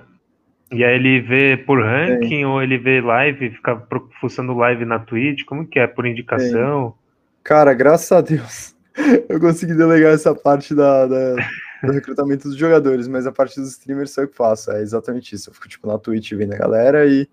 [0.72, 3.88] e aí ele vê por ranking, ou ele vê live, fica
[4.22, 5.88] fuçando live na Twitch, como que é?
[5.88, 6.96] Por indicação?
[7.44, 8.76] Cara, graças a Deus,
[9.30, 11.44] eu consegui delegar essa parte da, da-
[11.84, 14.72] do recrutamento dos jogadores, mas a parte dos streamers sou eu que faço.
[14.72, 15.50] É exatamente isso.
[15.50, 17.30] Eu fico, tipo, na Twitch vendo a galera e,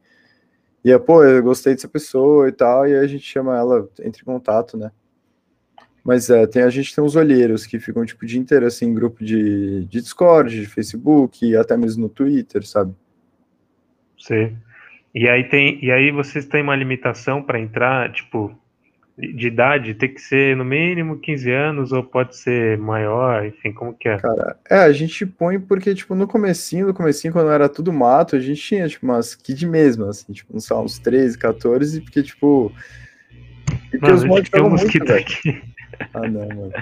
[0.85, 3.89] e é, pô, eu gostei dessa pessoa e tal, e aí a gente chama ela,
[4.01, 4.91] entra em contato, né?
[6.05, 8.87] Mas é, tem, a gente tem uns olheiros que ficam, tipo, o dia inteiro, assim,
[8.87, 12.95] em grupo de, de Discord, de Facebook, e até mesmo no Twitter, sabe?
[14.19, 14.57] Sei.
[15.15, 18.53] E aí tem, e aí vocês têm uma limitação para entrar, tipo,
[19.17, 23.93] de idade tem que ser no mínimo 15 anos ou pode ser maior, enfim, como
[23.93, 24.19] que é?
[24.19, 28.37] Cara, é, a gente põe porque, tipo, no comecinho, no comecinho, quando era tudo mato,
[28.37, 32.73] a gente tinha, tipo, umas kid mesmo, assim, tipo, uns, uns 13, 14, porque, tipo...
[33.91, 35.63] Porque mano, os mods mosquito muito, aqui.
[36.15, 36.73] Ah, não, mano.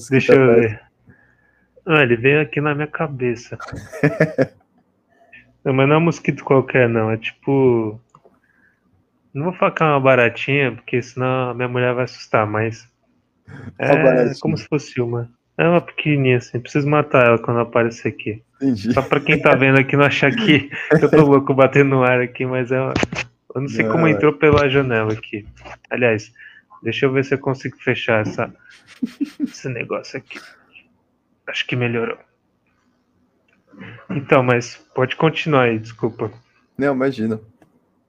[0.10, 0.80] Deixa eu ver.
[1.86, 3.58] Ah, ele veio aqui na minha cabeça.
[5.64, 7.10] não, mas não é um mosquito qualquer, não.
[7.10, 8.00] É tipo
[9.32, 12.88] não vou falar que é uma baratinha, porque senão a minha mulher vai assustar, mas.
[13.78, 15.30] É como se fosse uma.
[15.56, 18.42] É uma pequenininha assim, preciso matar ela quando aparecer aqui.
[18.56, 18.92] Entendi.
[18.92, 20.70] Só pra quem tá vendo aqui não achar que
[21.00, 22.94] eu tô louco batendo no ar aqui, mas é uma...
[23.54, 24.10] Eu não sei não, como é.
[24.12, 25.44] entrou pela janela aqui.
[25.90, 26.32] Aliás,
[26.82, 28.52] deixa eu ver se eu consigo fechar essa...
[29.40, 30.40] esse negócio aqui.
[31.46, 32.18] Acho que melhorou.
[34.10, 36.30] Então, mas pode continuar aí, desculpa.
[36.76, 37.40] Não, imagina.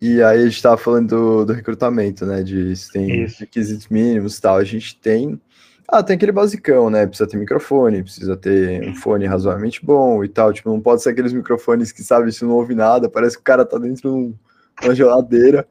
[0.01, 2.41] E aí a gente estava falando do, do, recrutamento, né?
[2.41, 3.39] De se tem Isso.
[3.39, 4.57] requisitos mínimos e tal.
[4.57, 5.39] A gente tem.
[5.87, 7.05] Ah, tem aquele basicão, né?
[7.05, 10.51] Precisa ter microfone, precisa ter um fone razoavelmente bom e tal.
[10.51, 13.43] Tipo, não pode ser aqueles microfones que, sabe, se não ouve nada, parece que o
[13.45, 14.33] cara tá dentro
[14.79, 15.67] de uma geladeira.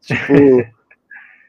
[0.00, 0.32] Tipo,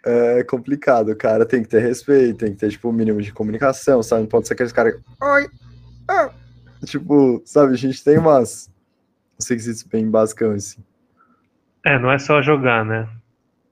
[0.03, 1.15] é complicado.
[1.15, 4.21] Cara tem que ter respeito, tem que ter, tipo, o um mínimo de comunicação, sabe?
[4.21, 4.95] Não pode ser aqueles caras.
[5.21, 5.47] Oi!
[6.07, 6.31] Ah!
[6.85, 8.69] Tipo, sabe, a gente tem umas.
[9.39, 10.83] Uns requisitos bem basicão, assim.
[11.85, 13.07] É, não é só jogar, né?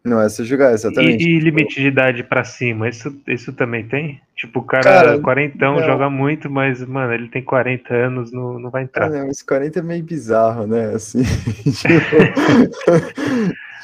[0.09, 1.23] Não é só jogar, exatamente.
[1.23, 4.19] E, e limite de idade pra cima, isso, isso também tem?
[4.35, 5.83] Tipo, o cara, cara quarentão não.
[5.83, 9.05] joga muito, mas, mano, ele tem 40 anos, não, não vai entrar.
[9.05, 10.93] Ah, não, esse 40 é meio bizarro, né?
[10.95, 11.21] Assim,
[11.63, 11.93] tipo,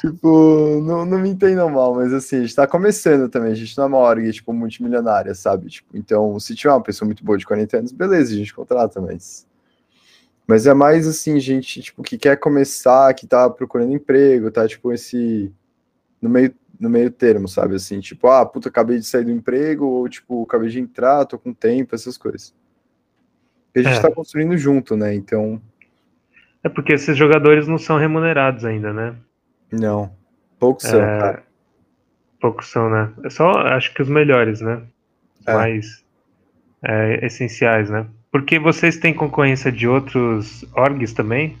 [0.00, 3.76] tipo, não, não me entendam mal, mas assim, a gente tá começando também, a gente
[3.76, 5.68] não é uma org, tipo, multimilionária, sabe?
[5.68, 9.00] Tipo, então, se tiver uma pessoa muito boa de 40 anos, beleza, a gente contrata,
[9.00, 9.46] mas
[10.46, 14.92] mas é mais assim, gente, tipo, que quer começar, que tá procurando emprego, tá, tipo,
[14.92, 15.52] esse.
[16.20, 17.74] No meio, no meio termo, sabe?
[17.74, 21.38] Assim, tipo, ah, puta, acabei de sair do emprego, ou tipo, acabei de entrar, tô
[21.38, 22.54] com tempo, essas coisas.
[23.74, 24.02] E a gente é.
[24.02, 25.14] tá construindo junto, né?
[25.14, 25.60] Então.
[26.64, 29.14] É porque esses jogadores não são remunerados ainda, né?
[29.70, 30.10] Não.
[30.58, 31.20] Poucos são, é...
[31.20, 31.42] cara.
[32.40, 33.12] Poucos são, né?
[33.24, 34.82] É só, acho que os melhores, né?
[35.40, 35.54] Os é.
[35.54, 36.04] mais
[36.82, 38.06] é, essenciais, né?
[38.30, 41.56] Porque vocês têm concorrência de outros orgs também?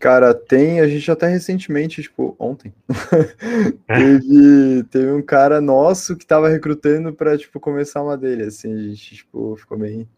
[0.00, 2.72] Cara, tem, a gente até recentemente, tipo, ontem,
[3.86, 8.78] teve, teve um cara nosso que tava recrutando pra, tipo, começar uma dele, assim, a
[8.78, 10.08] gente, tipo, ficou bem,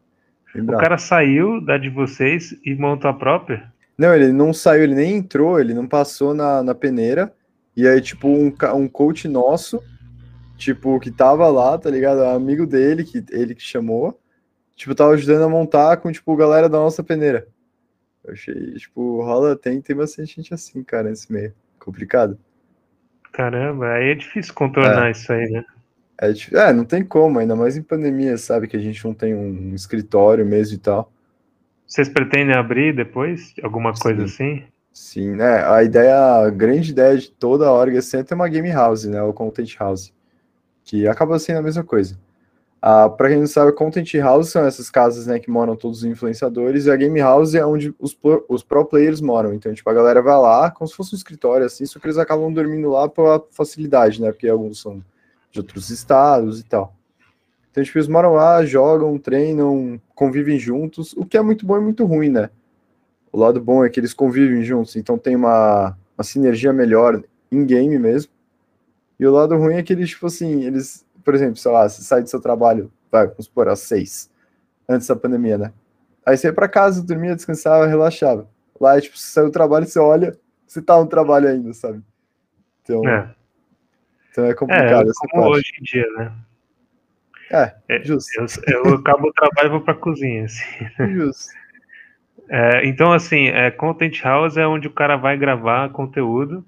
[0.55, 3.73] bem O cara saiu da de vocês e montou a própria?
[3.99, 7.35] Não, ele não saiu, ele nem entrou, ele não passou na, na peneira,
[7.77, 9.83] e aí, tipo, um, um coach nosso,
[10.57, 14.17] tipo, que tava lá, tá ligado, amigo dele, que ele que chamou,
[14.77, 17.49] tipo, tava ajudando a montar com, tipo, galera da nossa peneira.
[18.25, 21.53] Eu achei, tipo, rola, tem, tem bastante gente assim, cara, nesse meio.
[21.79, 22.39] Complicado.
[23.33, 25.11] Caramba, aí é difícil contornar é.
[25.11, 25.65] isso aí, né?
[26.21, 28.69] É, é, não tem como, ainda mais em pandemia, sabe?
[28.69, 31.11] Que a gente não tem um escritório mesmo e tal.
[31.87, 33.55] Vocês pretendem abrir depois?
[33.63, 34.55] Alguma coisa Sim.
[34.55, 34.65] assim?
[34.93, 35.65] Sim, né?
[35.67, 39.05] A ideia, a grande ideia de toda a org assim, é ter uma game house,
[39.05, 39.23] né?
[39.23, 40.13] O content house.
[40.85, 42.19] Que acaba sendo a mesma coisa.
[42.85, 46.05] Uh, para quem não sabe, Content House são essas casas né, que moram todos os
[46.05, 49.55] influenciadores, e a Game House é onde os, pro, os pro players moram.
[49.55, 52.19] Então, tipo, a galera vai lá, como se fosse um escritório, assim, só que eles
[52.19, 54.33] acabam dormindo lá pela facilidade, né?
[54.33, 55.01] Porque alguns são
[55.53, 56.93] de outros estados e tal.
[57.71, 61.81] Então, tipo, eles moram lá, jogam, treinam, convivem juntos, o que é muito bom e
[61.81, 62.51] muito ruim, né?
[63.31, 67.65] O lado bom é que eles convivem juntos, então tem uma, uma sinergia melhor em
[67.65, 68.33] game mesmo.
[69.21, 72.03] E o lado ruim é que eles, tipo assim, eles por exemplo, sei lá, você
[72.03, 74.31] sai do seu trabalho, vai, vamos supor, às seis,
[74.89, 75.73] antes da pandemia, né?
[76.25, 78.49] Aí você ia pra casa, dormia, descansava, relaxava.
[78.81, 82.03] Lá, tipo, você saiu do trabalho, você olha, você tá no trabalho ainda, sabe?
[82.83, 83.35] Então é,
[84.31, 85.09] então é complicado.
[85.09, 86.33] É, como hoje em dia, né?
[87.51, 88.31] É, é justo.
[88.67, 91.15] Eu, eu acabo o trabalho e vou pra cozinha, assim.
[91.15, 91.53] Justo.
[92.49, 96.63] É, então, assim, é, Content House é onde o cara vai gravar conteúdo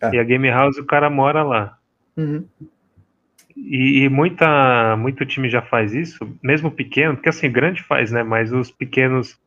[0.00, 0.16] é.
[0.16, 1.78] e a Game House o cara mora lá.
[2.16, 2.44] Uhum.
[3.56, 8.22] E, e, muita, muito time já faz isso, mesmo pequeno, porque assim, grande faz, né?
[8.22, 9.38] Mas os pequenos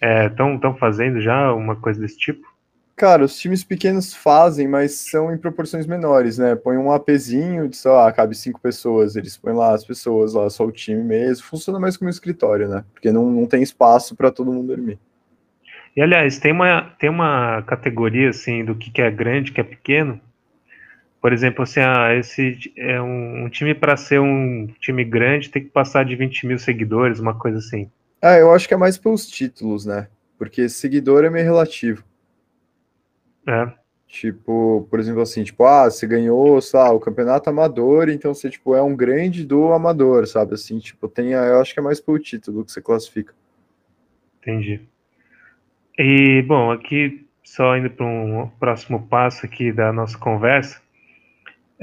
[0.00, 2.54] estão é, tão fazendo já uma coisa desse tipo?
[2.96, 6.54] Cara, os times pequenos fazem, mas são em proporções menores, né?
[6.54, 10.48] Põe um APzinho de, sei lá, cabe cinco pessoas, eles põem lá as pessoas, lá
[10.48, 11.44] só o time mesmo.
[11.44, 12.84] Funciona mais como um escritório, né?
[12.92, 14.98] Porque não, não tem espaço para todo mundo dormir.
[15.96, 19.64] E aliás, tem uma, tem uma categoria assim do que, que é grande, que é
[19.64, 20.20] pequeno,
[21.24, 25.64] por exemplo, assim, ah, esse é um, um time para ser um time grande tem
[25.64, 27.90] que passar de 20 mil seguidores, uma coisa assim.
[28.20, 30.08] Ah, eu acho que é mais pelos títulos, né?
[30.36, 32.04] Porque seguidor é meio relativo.
[33.48, 33.72] É.
[34.06, 38.50] Tipo, por exemplo, assim, tipo, ah, você ganhou, sei lá, o campeonato amador, então você,
[38.50, 40.52] tipo, é um grande do amador, sabe?
[40.52, 43.32] Assim, tipo, tem, eu acho que é mais pelo título que você classifica.
[44.42, 44.82] Entendi.
[45.98, 50.83] E, bom, aqui, só indo para um próximo passo aqui da nossa conversa,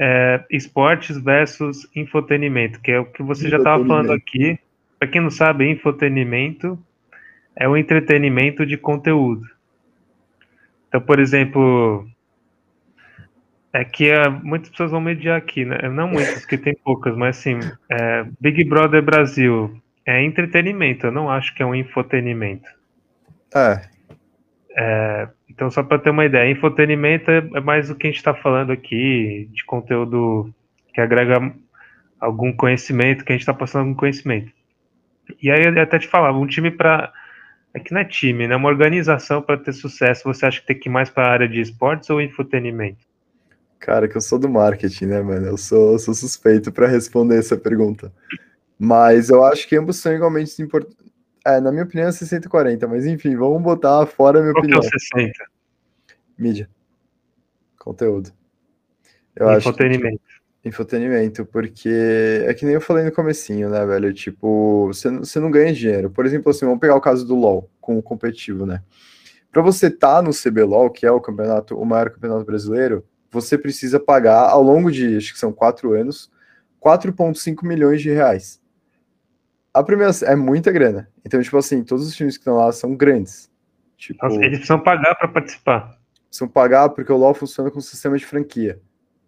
[0.04, 4.58] é, esportes versus infotenimento, que é o que você já estava falando aqui.
[4.98, 6.76] Para quem não sabe, infotenimento
[7.54, 9.46] é o entretenimento de conteúdo.
[10.88, 12.04] Então, por exemplo,
[13.72, 15.88] é que é, muitas pessoas vão mediar aqui, né?
[15.88, 21.30] Não muitas, que tem poucas, mas assim, é, Big Brother Brasil é entretenimento, eu não
[21.30, 22.68] acho que é um infotenimento.
[23.54, 23.91] É.
[24.76, 28.16] é então, só para ter uma ideia, infotenimento é, é mais o que a gente
[28.16, 30.52] está falando aqui, de conteúdo
[30.94, 31.52] que agrega
[32.18, 34.50] algum conhecimento, que a gente está passando algum conhecimento.
[35.42, 37.12] E aí eu até te falava, um time para.
[37.74, 38.56] É que não é time, né?
[38.56, 41.48] Uma organização para ter sucesso, você acha que tem que ir mais para a área
[41.48, 43.06] de esportes ou infotenimento?
[43.78, 45.46] Cara, que eu sou do marketing, né, mano?
[45.46, 48.12] Eu sou, sou suspeito para responder essa pergunta.
[48.78, 51.11] Mas eu acho que ambos são igualmente importantes.
[51.44, 54.62] É, na minha opinião é 60 40, mas enfim, vamos botar fora a minha Qual
[54.62, 54.80] opinião.
[54.80, 55.44] Que é o 60?
[56.38, 56.70] Mídia.
[57.78, 58.30] Conteúdo.
[59.34, 60.20] Eu Infotenimento.
[60.24, 64.12] Acho que, infotenimento, porque é que nem eu falei no comecinho, né, velho?
[64.14, 66.10] Tipo, você, você não ganha dinheiro.
[66.10, 68.82] Por exemplo, assim, vamos pegar o caso do LoL com o competitivo, né?
[69.50, 73.58] Para você estar tá no CBLOL, que é o campeonato, o maior campeonato brasileiro, você
[73.58, 76.30] precisa pagar ao longo de, acho que são quatro anos,
[76.80, 78.61] 4,5 milhões de reais
[79.74, 81.08] a primeira é muita grana.
[81.24, 83.50] Então, tipo assim, todos os times que estão lá são grandes.
[83.96, 85.98] Tipo, Nossa, eles precisam pagar para participar.
[86.28, 88.80] Precisam pagar porque o LoL funciona com um sistema de franquia.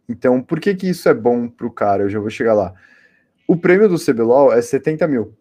[0.08, 2.02] Então, por que que isso é bom pro cara?
[2.02, 2.74] Eu já vou chegar lá.
[3.46, 5.34] O prêmio do CBLOL é 70 mil.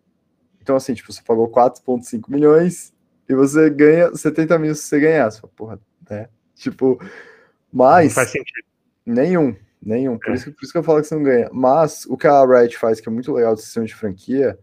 [0.61, 2.93] Então, assim, tipo, você pagou 4,5 milhões
[3.27, 5.29] e você ganha 70 mil se você ganhar.
[5.29, 5.79] Você fala, porra,
[6.09, 6.29] né?
[6.55, 6.99] Tipo,
[7.71, 8.07] mas.
[8.07, 8.65] Não faz sentido.
[9.05, 10.17] Nenhum, nenhum.
[10.17, 10.35] Por, é.
[10.35, 11.49] isso, por isso que eu falo que você não ganha.
[11.51, 14.57] Mas o que a Riot faz, que é muito legal do sistema de franquia,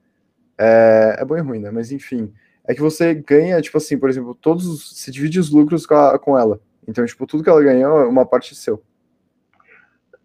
[0.60, 1.70] é, é bom e ruim, né?
[1.70, 2.30] Mas enfim,
[2.68, 5.94] é que você ganha, tipo assim, por exemplo, todos os, você divide os lucros com,
[5.94, 6.60] a, com ela.
[6.86, 8.82] Então, tipo, tudo que ela ganhou, uma parte é seu.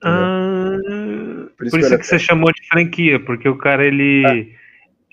[0.04, 0.78] Ah,
[1.58, 4.26] por isso, por isso que, que você chamou de franquia, porque o cara ele,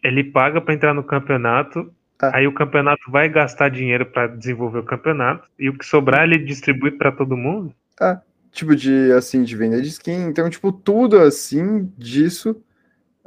[0.02, 0.08] é.
[0.08, 2.30] ele paga para entrar no campeonato, é.
[2.34, 6.38] aí o campeonato vai gastar dinheiro para desenvolver o campeonato e o que sobrar ele
[6.38, 7.72] distribui para todo mundo.
[8.00, 8.18] É,
[8.50, 12.60] tipo de assim de venda de skin, então tipo tudo assim disso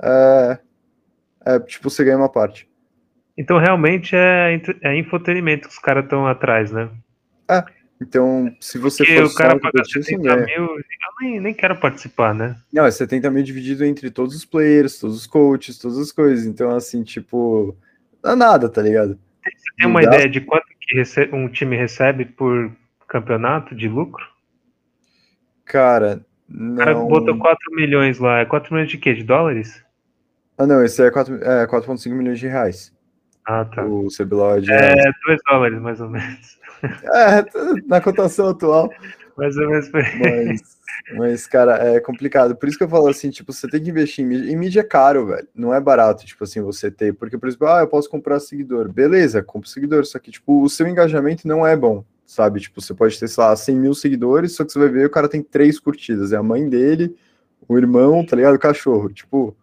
[0.01, 0.59] é,
[1.45, 2.67] é, tipo, você ganha uma parte.
[3.37, 6.89] Então realmente é, é infotenimento que os caras estão atrás, né?
[7.49, 7.63] É.
[8.01, 10.77] Então, se você Porque for o cara paga 70 mil, eu
[11.21, 12.57] nem, nem quero participar, né?
[12.71, 16.45] Não, é 70 mil dividido entre todos os players, todos os coaches, todas as coisas.
[16.45, 17.75] Então, assim, tipo,
[18.21, 19.17] não é nada, tá ligado?
[19.43, 22.75] Você tem uma ideia de quanto que um time recebe por
[23.07, 24.25] campeonato de lucro?
[25.63, 26.73] Cara, não...
[26.73, 28.39] O cara botou 4 milhões lá.
[28.39, 29.13] É 4 milhões de quê?
[29.13, 29.84] De dólares?
[30.57, 32.93] Ah, não, esse é 4,5 é milhões de reais.
[33.45, 33.85] Ah, tá.
[33.85, 34.71] O CBLOL é de.
[34.71, 34.95] É,
[35.27, 36.57] 2 dólares, mais ou menos.
[36.83, 37.43] É,
[37.87, 38.89] na cotação atual.
[39.37, 40.61] Mais ou menos mas,
[41.17, 42.55] mas, cara, é complicado.
[42.55, 44.51] Por isso que eu falo assim, tipo, você tem que investir em mídia.
[44.51, 45.47] E mídia é caro, velho.
[45.53, 47.13] Não é barato, tipo assim, você ter.
[47.13, 48.91] Porque, por exemplo, ah, eu posso comprar seguidor.
[48.91, 50.05] Beleza, compra seguidor.
[50.05, 52.61] Só que, tipo, o seu engajamento não é bom, sabe?
[52.61, 55.09] Tipo, você pode ter, sei lá, 100 mil seguidores, só que você vai ver o
[55.09, 56.31] cara tem três curtidas.
[56.31, 57.15] É a mãe dele,
[57.67, 58.55] o irmão, tá ligado?
[58.55, 59.09] O cachorro.
[59.09, 59.55] Tipo.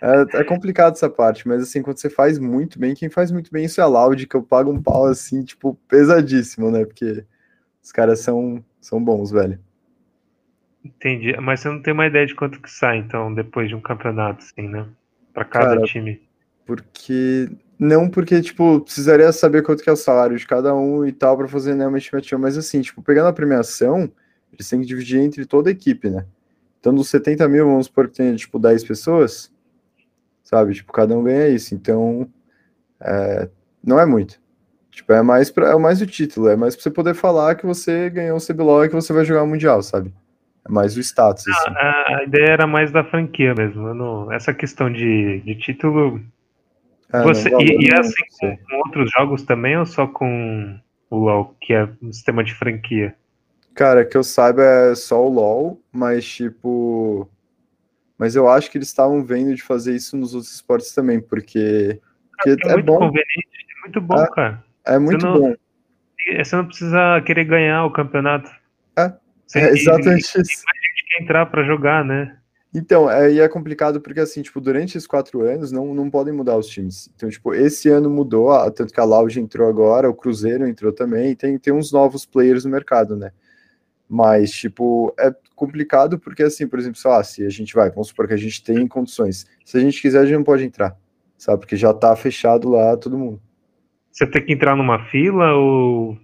[0.00, 3.50] É, é, complicado essa parte, mas assim, quando você faz muito bem, quem faz muito
[3.50, 6.84] bem isso é a Loud, que eu pago um pau assim, tipo, pesadíssimo, né?
[6.84, 7.24] Porque
[7.82, 9.58] os caras são, são bons, velho.
[10.84, 13.80] Entendi, mas você não tem uma ideia de quanto que sai, então, depois de um
[13.80, 14.86] campeonato, assim, né?
[15.34, 16.22] Pra cada Cara, time.
[16.64, 17.48] Porque.
[17.78, 21.36] Não, porque, tipo, precisaria saber quanto que é o salário de cada um e tal,
[21.36, 24.10] para fazer né, uma estimativa, mas assim, tipo, pegando a premiação,
[24.52, 26.26] eles têm que dividir entre toda a equipe, né?
[26.80, 29.52] Então, dos 70 mil, vamos supor que tenha, tipo, 10 pessoas,
[30.48, 30.74] sabe?
[30.74, 31.74] Tipo, cada um ganha isso.
[31.74, 32.26] Então,
[33.00, 33.48] é,
[33.84, 34.40] não é muito.
[34.90, 37.66] Tipo, é mais, pra, é mais o título, é mais pra você poder falar que
[37.66, 40.12] você ganhou o CBLOL e que você vai jogar o Mundial, sabe?
[40.66, 41.44] É mais o status.
[41.46, 41.74] Ah, assim.
[41.76, 43.94] A, a, ideia era mais da franquia mesmo.
[43.94, 46.20] Não, essa questão de, de título.
[47.12, 50.78] É, você, não, e, e é assim com, com, outros jogos também ou só com
[51.10, 53.14] o LoL, que é um sistema de franquia?
[53.74, 57.28] Cara, que eu saiba é só o LoL, mas tipo
[58.18, 62.00] mas eu acho que eles estavam vendo de fazer isso nos outros esportes também, porque,
[62.32, 62.98] porque é, é, muito bom.
[62.98, 64.64] conveniente, é muito bom, é, cara.
[64.84, 65.54] É muito não, bom.
[66.36, 68.50] Você não precisa querer ganhar o campeonato.
[68.96, 69.14] É,
[69.46, 70.32] você, é exatamente isso.
[70.34, 72.36] Tem mais gente que entrar para jogar, né?
[72.74, 76.34] Então, é, e é complicado porque, assim, tipo, durante esses quatro anos não, não podem
[76.34, 77.10] mudar os times.
[77.14, 81.30] Então, tipo, esse ano mudou, tanto que a Loud entrou agora, o Cruzeiro entrou também,
[81.30, 83.32] e tem, tem uns novos players no mercado, né?
[84.08, 88.08] Mas, tipo, é complicado porque, assim, por exemplo, sei lá, se a gente vai, vamos
[88.08, 89.46] supor que a gente tem condições.
[89.64, 90.96] Se a gente quiser, a gente não pode entrar,
[91.36, 91.60] sabe?
[91.60, 93.40] Porque já tá fechado lá todo mundo.
[94.10, 96.18] Você tem que entrar numa fila ou,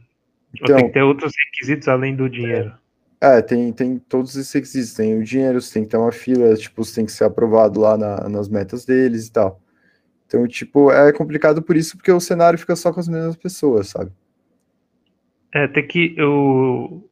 [0.54, 2.72] então, ou tem então que ter outros requisitos além do dinheiro?
[3.20, 4.94] É, tem, tem todos esses requisitos.
[4.94, 7.80] Tem o dinheiro, você tem que ter uma fila, tipo, você tem que ser aprovado
[7.80, 9.60] lá na, nas metas deles e tal.
[10.26, 13.88] Então, tipo, é complicado por isso, porque o cenário fica só com as mesmas pessoas,
[13.88, 14.10] sabe?
[15.54, 16.20] É, tem que.
[16.20, 17.08] O,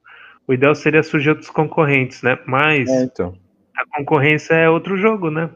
[0.46, 2.38] o ideal seria surgir outros concorrentes, né?
[2.46, 3.34] Mas é, então.
[3.76, 5.50] a concorrência é outro jogo, né?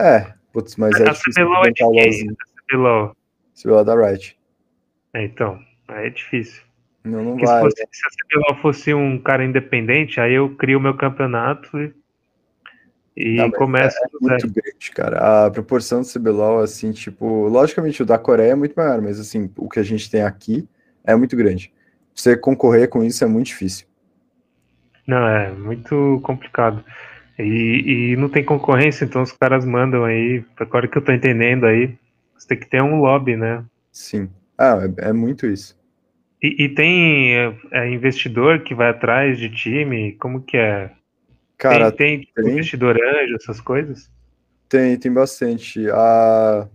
[0.00, 2.30] É, putz, mas é a difícil CBLOL é de quem?
[2.30, 3.16] A CBLOL.
[3.60, 4.38] CBLOL da Riot.
[5.14, 5.58] É, então,
[5.88, 6.62] aí é difícil.
[7.04, 7.56] Não, não Porque vai.
[7.56, 11.78] Se, fosse, se a CBLOL fosse um cara independente, aí eu crio o meu campeonato
[11.78, 11.94] e,
[13.16, 13.96] e não, começo.
[13.98, 15.46] É, é muito grande, cara.
[15.46, 19.50] A proporção do CBLOL, assim, tipo, logicamente o da Coreia é muito maior, mas assim,
[19.56, 20.68] o que a gente tem aqui
[21.04, 21.72] é muito grande.
[22.18, 23.86] Você concorrer com isso é muito difícil.
[25.06, 26.84] Não, é muito complicado.
[27.38, 31.64] E, e não tem concorrência, então os caras mandam aí, agora que eu tô entendendo
[31.64, 31.96] aí,
[32.36, 33.64] você tem que ter um lobby, né?
[33.92, 34.28] Sim.
[34.58, 35.78] Ah, é, é muito isso.
[36.42, 40.14] E, e tem é, é, investidor que vai atrás de time?
[40.14, 40.90] Como que é?
[41.56, 44.10] Cara, tem, tem, tem investidor anjo, essas coisas?
[44.68, 45.88] Tem, tem bastante.
[45.90, 46.66] A,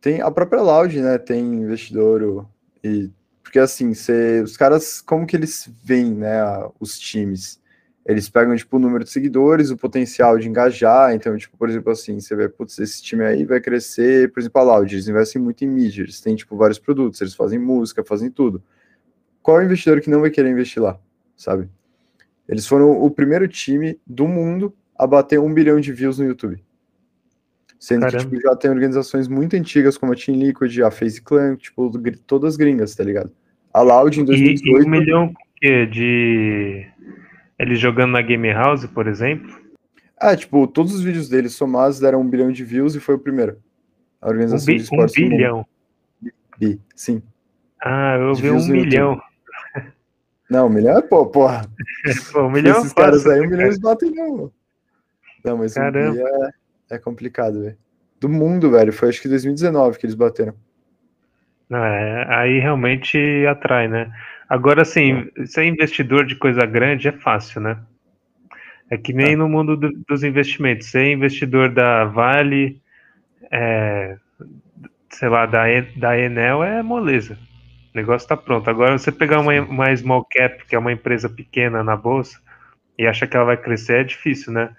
[0.00, 1.18] tem a própria Loud, né?
[1.18, 2.48] Tem investidor
[2.82, 3.10] e
[3.42, 6.40] porque assim, cê, os caras, como que eles veem, né,
[6.78, 7.60] os times?
[8.06, 11.92] Eles pegam, tipo, o número de seguidores, o potencial de engajar, então, tipo, por exemplo,
[11.92, 15.40] assim, você vê, putz, esse time aí vai crescer, por exemplo, a Loud, eles investem
[15.40, 18.62] muito em mídia, eles têm, tipo, vários produtos, eles fazem música, fazem tudo.
[19.42, 20.98] Qual é o investidor que não vai querer investir lá,
[21.36, 21.68] sabe?
[22.48, 26.62] Eles foram o primeiro time do mundo a bater um bilhão de views no YouTube.
[27.80, 28.24] Sendo Caramba.
[28.24, 31.90] que tipo, já tem organizações muito antigas como a Team Liquid, a FaZe Clan, tipo,
[32.26, 33.32] todas gringas, tá ligado?
[33.72, 34.66] A Loud em 2018.
[34.66, 36.86] E, e um milhão de.
[37.58, 39.58] Eles jogando na Game House, por exemplo?
[40.18, 43.18] Ah, tipo, todos os vídeos deles somados deram um bilhão de views e foi o
[43.18, 43.56] primeiro.
[44.20, 45.24] A organização um, bi, de esportes.
[45.24, 45.66] Um bilhão.
[46.58, 47.22] Bi, sim.
[47.82, 49.18] Ah, eu vi um milhão.
[50.50, 51.66] Não, um milhão é pô, porra.
[52.30, 54.52] pô, um milhão Esses caras aí, um milhão eles batem não.
[55.42, 56.20] Não, mas Caramba.
[56.20, 56.50] um é,
[56.90, 57.76] é complicado, velho.
[58.20, 58.92] Do mundo, velho.
[58.92, 60.54] Foi acho que 2019 que eles bateram.
[61.72, 64.12] É, aí realmente atrai, né?
[64.48, 67.78] Agora, assim, ser investidor de coisa grande é fácil, né?
[68.90, 69.36] É que nem é.
[69.36, 70.88] no mundo do, dos investimentos.
[70.88, 72.82] Ser investidor da Vale,
[73.50, 74.16] é,
[75.10, 75.64] sei lá, da,
[75.96, 77.38] da Enel é moleza.
[77.94, 78.68] O negócio tá pronto.
[78.68, 82.40] Agora, você pegar uma, uma small cap, que é uma empresa pequena na bolsa,
[82.98, 84.70] e achar que ela vai crescer, é difícil, né?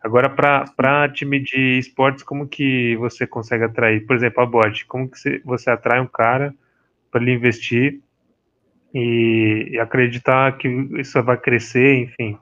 [0.00, 4.06] Agora, para time de esportes, como que você consegue atrair?
[4.06, 6.54] Por exemplo, a bot, como que você atrai um cara
[7.10, 8.00] para ele investir
[8.94, 10.68] e, e, acreditar que
[10.98, 12.38] isso vai crescer, enfim?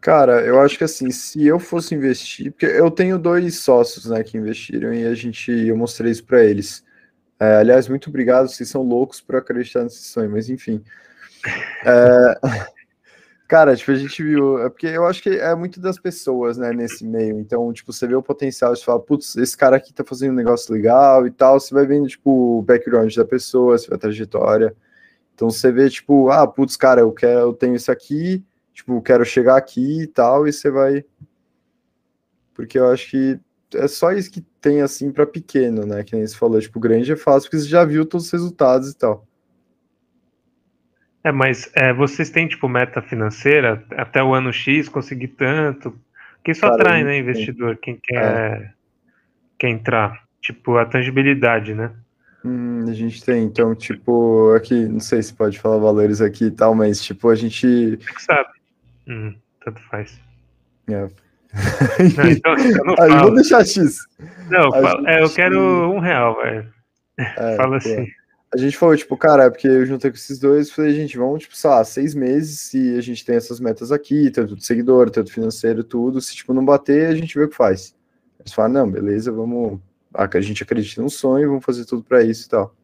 [0.00, 4.22] Cara, eu acho que assim, se eu fosse investir, porque eu tenho dois sócios, né,
[4.22, 6.84] que investiram e a gente, eu mostrei isso para eles.
[7.40, 10.84] É, aliás, muito obrigado, vocês são loucos por acreditar nesse sonho, mas enfim.
[11.84, 12.38] É,
[13.48, 14.58] Cara, tipo, a gente viu.
[14.58, 17.40] É porque eu acho que é muito das pessoas, né, nesse meio.
[17.40, 20.36] Então, tipo, você vê o potencial, você fala, putz, esse cara aqui tá fazendo um
[20.36, 21.58] negócio legal e tal.
[21.58, 24.76] Você vai vendo, tipo, o background da pessoa, você vê a trajetória.
[25.34, 28.44] Então, você vê, tipo, ah, putz, cara, eu quero, eu tenho isso aqui,
[28.74, 31.04] tipo, quero chegar aqui e tal, e você vai.
[32.54, 33.40] Porque eu acho que
[33.74, 36.04] é só isso que tem, assim, para pequeno, né?
[36.04, 38.90] Que nem você falou, tipo, grande é fácil, porque você já viu todos os resultados
[38.90, 39.27] e tal.
[41.24, 45.98] É, mas é, vocês têm, tipo, meta financeira até o ano X, conseguir tanto.
[46.44, 48.70] Que isso Cara, atrai, né, investidor, quem quer, é.
[49.58, 50.22] quer entrar.
[50.40, 51.90] Tipo, a tangibilidade, né?
[52.44, 56.50] Hum, a gente tem, então, tipo, aqui, não sei se pode falar valores aqui e
[56.50, 57.66] tal, mas, tipo, a gente.
[57.96, 58.48] Você que sabe.
[59.08, 60.20] Hum, tanto faz.
[60.88, 61.08] É.
[62.16, 62.54] Não, então,
[63.06, 64.06] eu vou deixar X.
[64.48, 65.58] Não, eu, é, eu quero
[65.92, 66.72] um real, velho.
[67.18, 68.06] É, Fala assim
[68.52, 71.42] a gente falou, tipo, cara, é porque eu juntei com esses dois, falei, gente, vamos,
[71.42, 75.10] tipo, sei lá, seis meses, se a gente tem essas metas aqui, tanto de seguidor,
[75.10, 77.94] tanto financeiro, tudo, se, tipo, não bater, a gente vê o que faz.
[78.40, 79.78] Eles falam, não, beleza, vamos,
[80.14, 82.74] a gente acredita no sonho, vamos fazer tudo para isso e tal.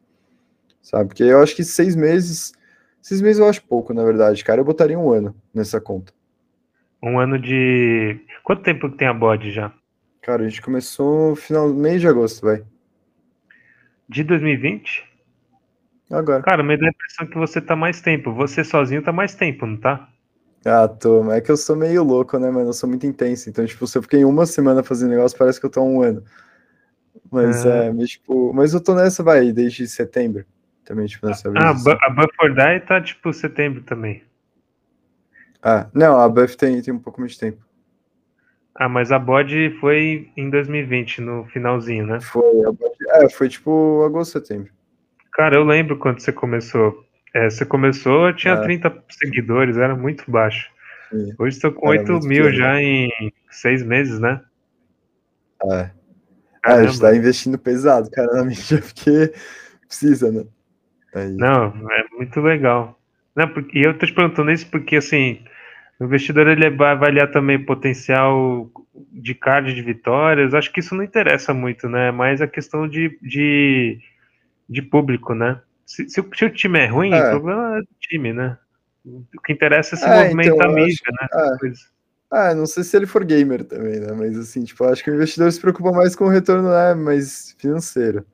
[0.83, 2.53] Sabe, porque eu acho que seis meses,
[3.01, 6.13] seis meses eu acho pouco, na verdade, cara, eu botaria um ano nessa conta.
[7.01, 8.19] Um ano de...
[8.43, 9.73] Quanto tempo que tem a bode já?
[10.21, 12.63] Cara, a gente começou no final, mês de agosto, vai.
[14.07, 15.14] De 2020?
[16.09, 16.43] Agora.
[16.43, 18.33] Cara, me dá a impressão que você tá mais tempo.
[18.33, 20.07] Você sozinho tá mais tempo, não tá?
[20.65, 21.31] Ah, tô.
[21.31, 22.69] É que eu sou meio louco, né, mano?
[22.69, 23.49] Eu sou muito intenso.
[23.49, 26.01] Então, tipo, se eu fiquei uma semana fazendo negócio, parece que eu tô há um
[26.01, 26.23] ano.
[27.31, 30.45] Mas, é, é mas, tipo, mas eu tô nessa, vai, desde setembro.
[30.83, 34.23] Também, tipo, nessa Ah, a Buff Die tá, tipo, setembro também.
[35.61, 37.65] Ah, não, a Buff tem, tem um pouco mais de tempo.
[38.75, 42.19] Ah, mas a bode foi em 2020, no finalzinho, né?
[42.19, 42.43] Foi,
[43.09, 44.74] é, foi tipo agosto, setembro.
[45.35, 47.05] Cara, eu lembro quando você começou.
[47.33, 48.61] É, você começou, tinha é.
[48.61, 50.71] 30 seguidores, era muito baixo.
[51.11, 51.33] Sim.
[51.37, 53.11] Hoje estou com era 8 mil já em
[53.51, 54.39] seis meses, né?
[55.61, 55.89] É.
[56.65, 59.33] é a gente tá investindo pesado, cara, na mídia, porque
[59.85, 60.45] precisa, né?
[61.13, 61.35] Aí.
[61.35, 62.97] Não, é muito legal.
[63.35, 65.41] Não, porque, e eu tô te perguntando isso porque, assim,
[65.99, 68.71] o investidor ele vai avaliar também potencial
[69.11, 70.53] de card de vitórias.
[70.53, 72.11] Acho que isso não interessa muito, né?
[72.11, 73.99] Mas a questão de, de,
[74.69, 75.61] de público, né?
[75.85, 77.27] Se, se, se, o time é ruim, é.
[77.27, 78.57] o problema é do time, né?
[79.05, 81.27] O que interessa é se é, movimentar então, a mídia, né?
[81.33, 81.95] É.
[82.31, 84.11] Ah, não sei se ele for gamer também, né?
[84.13, 87.55] Mas assim, tipo, acho que o investidor se preocupa mais com o retorno né, mais
[87.59, 88.25] financeiro.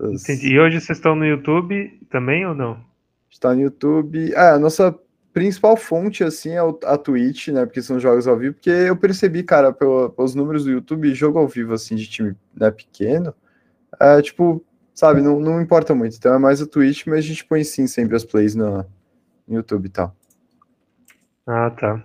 [0.00, 0.48] Entendi.
[0.48, 2.84] E hoje vocês estão no YouTube também ou não?
[3.30, 4.34] Está no YouTube.
[4.34, 4.94] Ah, a nossa
[5.32, 7.64] principal fonte, assim, é a Twitch, né?
[7.64, 8.54] Porque são jogos ao vivo.
[8.54, 12.70] Porque eu percebi, cara, pelos números do YouTube, jogo ao vivo, assim, de time né,
[12.70, 13.34] pequeno,
[14.00, 14.64] é tipo,
[14.96, 16.16] sabe, não, não importa muito.
[16.16, 18.84] Então é mais a Twitch, mas a gente põe sim sempre as plays no,
[19.46, 20.16] no YouTube e tal.
[21.46, 22.02] Ah, tá.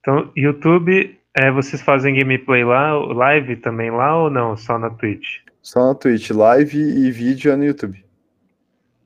[0.00, 4.56] Então, YouTube, é, vocês fazem gameplay lá, live também lá ou não?
[4.56, 5.38] Só na Twitch?
[5.62, 8.04] Só na Twitch, live e vídeo é no YouTube.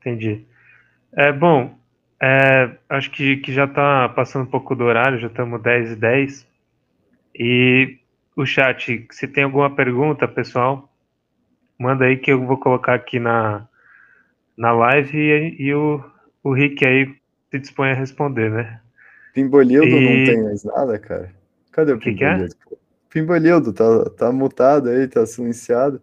[0.00, 0.44] Entendi.
[1.12, 1.76] É bom,
[2.20, 5.96] é, acho que, que já está passando um pouco do horário, já estamos 10 e
[5.96, 6.46] 10.
[7.34, 7.98] E
[8.36, 10.91] o chat, se tem alguma pergunta, pessoal,
[11.78, 13.66] manda aí que eu vou colocar aqui na,
[14.56, 16.02] na live e, e o,
[16.42, 17.14] o Rick aí
[17.50, 18.80] se dispõe a responder, né?
[19.34, 20.18] Pimbolildo e...
[20.18, 21.34] não tem mais nada, cara.
[21.70, 22.54] Cadê o que Pimbolildo?
[22.54, 22.78] Que é?
[23.10, 26.00] Pimbolildo, tá, tá mutado aí, tá silenciado.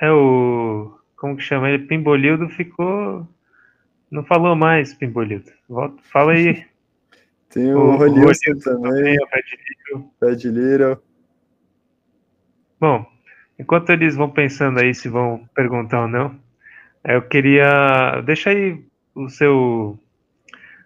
[0.00, 0.94] É o.
[1.16, 1.86] Como que chama ele?
[1.86, 3.26] Pimbolildo ficou
[4.10, 5.52] não falou mais, Pimbolito.
[5.68, 6.64] Volta, fala aí.
[7.50, 9.16] Tem o, o Rolilson também.
[9.18, 10.12] O Bad Little.
[10.20, 11.02] Bad Little.
[12.80, 13.06] Bom,
[13.58, 16.34] enquanto eles vão pensando aí se vão perguntar ou não,
[17.04, 18.20] eu queria.
[18.24, 18.84] Deixa aí
[19.14, 19.98] o seu,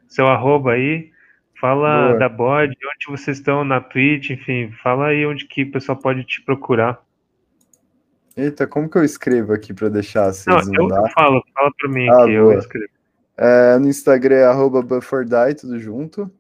[0.09, 1.11] seu arroba aí.
[1.61, 2.19] Fala Boa.
[2.19, 6.25] da bode, onde vocês estão na Twitch, enfim, fala aí onde que o pessoal pode
[6.25, 7.01] te procurar.
[8.37, 12.09] Eita, como que eu escrevo aqui para deixar vocês Não, eu falo, fala para mim
[12.09, 12.55] ah, aqui, boa.
[12.55, 12.89] eu escrevo.
[13.37, 16.31] É, no Instagram é arroba Buffordie, tudo junto.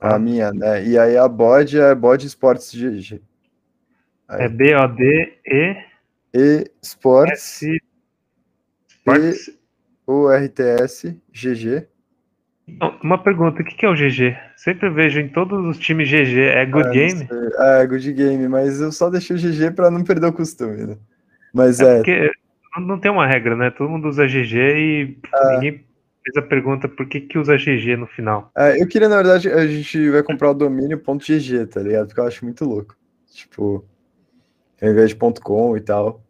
[0.00, 0.18] A ah.
[0.18, 0.84] minha, né?
[0.84, 3.22] E aí a bode é bode esportes GG.
[4.32, 4.46] Aí.
[4.46, 5.76] É B-O-D-E
[6.34, 7.82] E Sports S...
[8.88, 9.58] Sports E
[10.06, 11.86] O R T S GG.
[13.02, 14.36] Uma pergunta, o que é o GG?
[14.56, 17.28] Sempre vejo em todos os times GG, é Good é, Game?
[17.58, 20.96] É, Good Game, mas eu só deixei o GG para não perder o costume, né?
[21.52, 21.92] Mas é.
[21.92, 21.96] é...
[21.96, 22.30] Porque
[22.80, 23.70] não tem uma regra, né?
[23.70, 25.54] Todo mundo usa GG e é.
[25.54, 25.84] ninguém
[26.24, 28.50] fez a pergunta por que, que usa GG no final.
[28.56, 32.06] É, eu queria, na verdade, a gente vai comprar o domínio .gg, tá ligado?
[32.06, 32.96] Porque eu acho muito louco.
[33.34, 33.84] Tipo,
[34.82, 36.22] ao invés de .com e tal.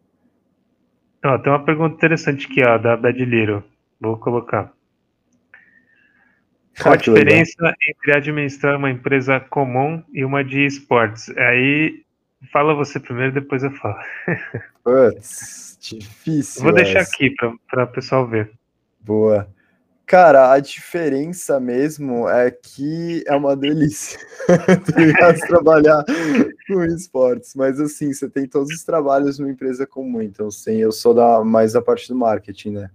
[1.25, 3.63] Ó, tem uma pergunta interessante aqui, ó, da Bad Little.
[3.99, 4.71] Vou colocar.
[6.81, 7.75] Qual a diferença legal.
[7.87, 11.29] entre administrar uma empresa comum e uma de esportes?
[11.37, 12.03] Aí,
[12.51, 13.97] fala você primeiro, depois eu falo.
[14.83, 15.77] Putz.
[15.81, 16.63] Difícil.
[16.63, 17.33] Vou deixar aqui
[17.69, 18.51] para o pessoal ver.
[18.99, 19.47] Boa.
[20.05, 24.19] Cara, a diferença mesmo é que é uma delícia
[25.17, 26.03] tá trabalhar
[26.67, 30.91] com esportes, mas assim, você tem todos os trabalhos numa empresa comum, então sim, eu
[30.91, 32.91] sou da, mais da parte do marketing, né?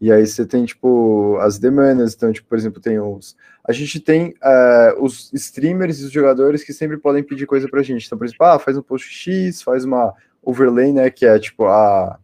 [0.00, 3.36] E aí você tem, tipo, as demandas, então, tipo, por exemplo, tem os...
[3.62, 7.82] A gente tem uh, os streamers e os jogadores que sempre podem pedir coisa pra
[7.82, 11.08] gente, então, por exemplo, ah, faz um post X, faz uma overlay, né?
[11.08, 12.18] Que é tipo a.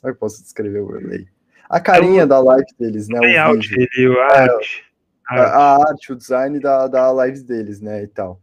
[0.00, 1.26] Como é que eu posso descrever o overlay?
[1.72, 2.28] A carinha é o...
[2.28, 3.18] da live deles, né?
[3.18, 4.84] O layout dele, o arte.
[5.30, 8.02] É, a, a, arte, o design da, da live deles, né?
[8.02, 8.38] E tal.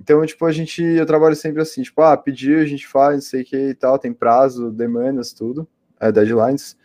[0.00, 3.22] Então, tipo, a gente, eu trabalho sempre assim, tipo, ah, pedir, a gente faz, não
[3.22, 5.68] sei o que e tal, tem prazo, demandas, tudo,
[5.98, 6.76] é, deadlines.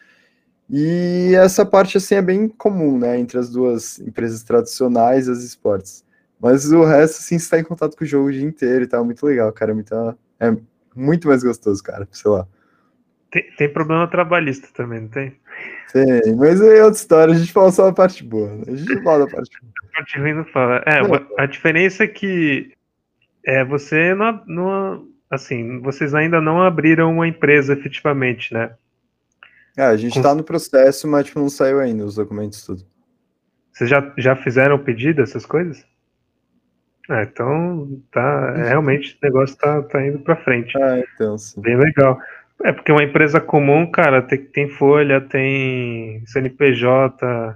[0.70, 5.44] E essa parte, assim, é bem comum, né, entre as duas empresas tradicionais e as
[5.44, 6.04] esportes.
[6.40, 9.06] Mas o resto, assim, está em contato com o jogo o dia inteiro e tal,
[9.06, 9.94] muito legal, cara, muito,
[10.40, 10.58] é
[10.96, 12.48] muito mais gostoso, cara, sei lá.
[13.36, 15.36] Tem, tem problema trabalhista também, não tem?
[15.92, 18.64] Tem, mas é outra história, a gente fala só a parte boa, né?
[18.66, 19.74] a gente fala a parte boa.
[19.84, 20.82] A parte ruim não fala.
[20.86, 22.72] É, é, a diferença é que
[23.46, 28.74] é, você não, não, assim, vocês ainda não abriram uma empresa efetivamente, né?
[29.76, 30.36] É, a gente está Com...
[30.36, 32.86] no processo, mas tipo, não saiu ainda os documentos tudo.
[33.74, 35.86] Vocês já, já fizeram pedido, essas coisas?
[37.10, 40.74] É, então tá, realmente o negócio tá, tá indo para frente.
[40.78, 41.60] Ah, então sim.
[41.60, 42.18] Bem legal.
[42.64, 47.56] É porque uma empresa comum, cara, tem, tem folha, tem CNPJ,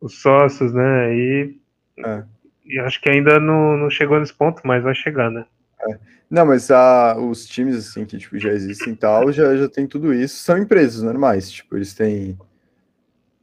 [0.00, 1.14] os sócios, né?
[1.14, 1.56] E,
[1.98, 2.24] é.
[2.66, 5.44] e acho que ainda não, não chegou nesse ponto, mas vai chegar, né?
[5.88, 5.98] É.
[6.30, 9.86] Não, mas a, os times assim que tipo, já existem e tal, já, já tem
[9.86, 10.36] tudo isso.
[10.36, 12.38] São empresas normais, tipo, eles têm.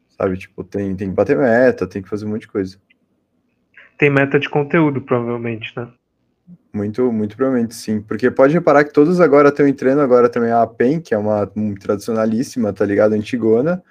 [0.10, 2.78] Sabe, tipo, tem, tem que bater meta, tem que fazer um monte de coisa.
[3.98, 5.90] Tem meta de conteúdo, provavelmente, né?
[6.78, 7.99] Muito, muito provavelmente sim.
[7.99, 11.52] Porque pode reparar que todos agora estão entrando agora também a PEN, que é uma
[11.56, 13.14] um, tradicionalíssima, tá ligado?
[13.14, 13.84] Antigona.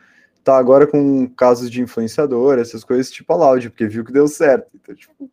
[0.44, 4.28] Tá agora com casos de influenciador, essas coisas tipo a Loud, porque viu que deu
[4.28, 4.68] certo.
[4.74, 5.28] Então, tipo.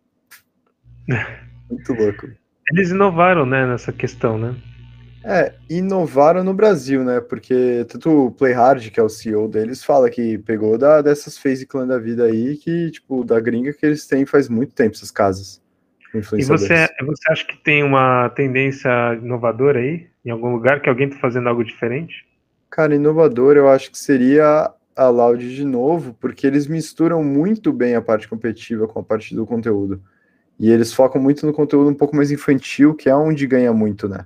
[1.70, 2.28] muito louco.
[2.72, 4.56] Eles inovaram, né, nessa questão, né?
[5.24, 7.22] É, inovaram no Brasil, né?
[7.22, 11.66] Porque tanto o Playhard, que é o CEO deles, fala que pegou da, dessas Face
[11.66, 15.12] Clan da vida aí, que, tipo, da gringa que eles têm faz muito tempo, essas
[15.12, 15.62] casas.
[16.14, 20.07] E você, você acha que tem uma tendência inovadora aí?
[20.23, 22.26] Em algum lugar que alguém tá fazendo algo diferente?
[22.69, 27.95] Cara, inovador eu acho que seria a Loud de novo, porque eles misturam muito bem
[27.95, 30.02] a parte competitiva com a parte do conteúdo.
[30.60, 34.07] E eles focam muito no conteúdo um pouco mais infantil, que é onde ganha muito,
[34.07, 34.26] né?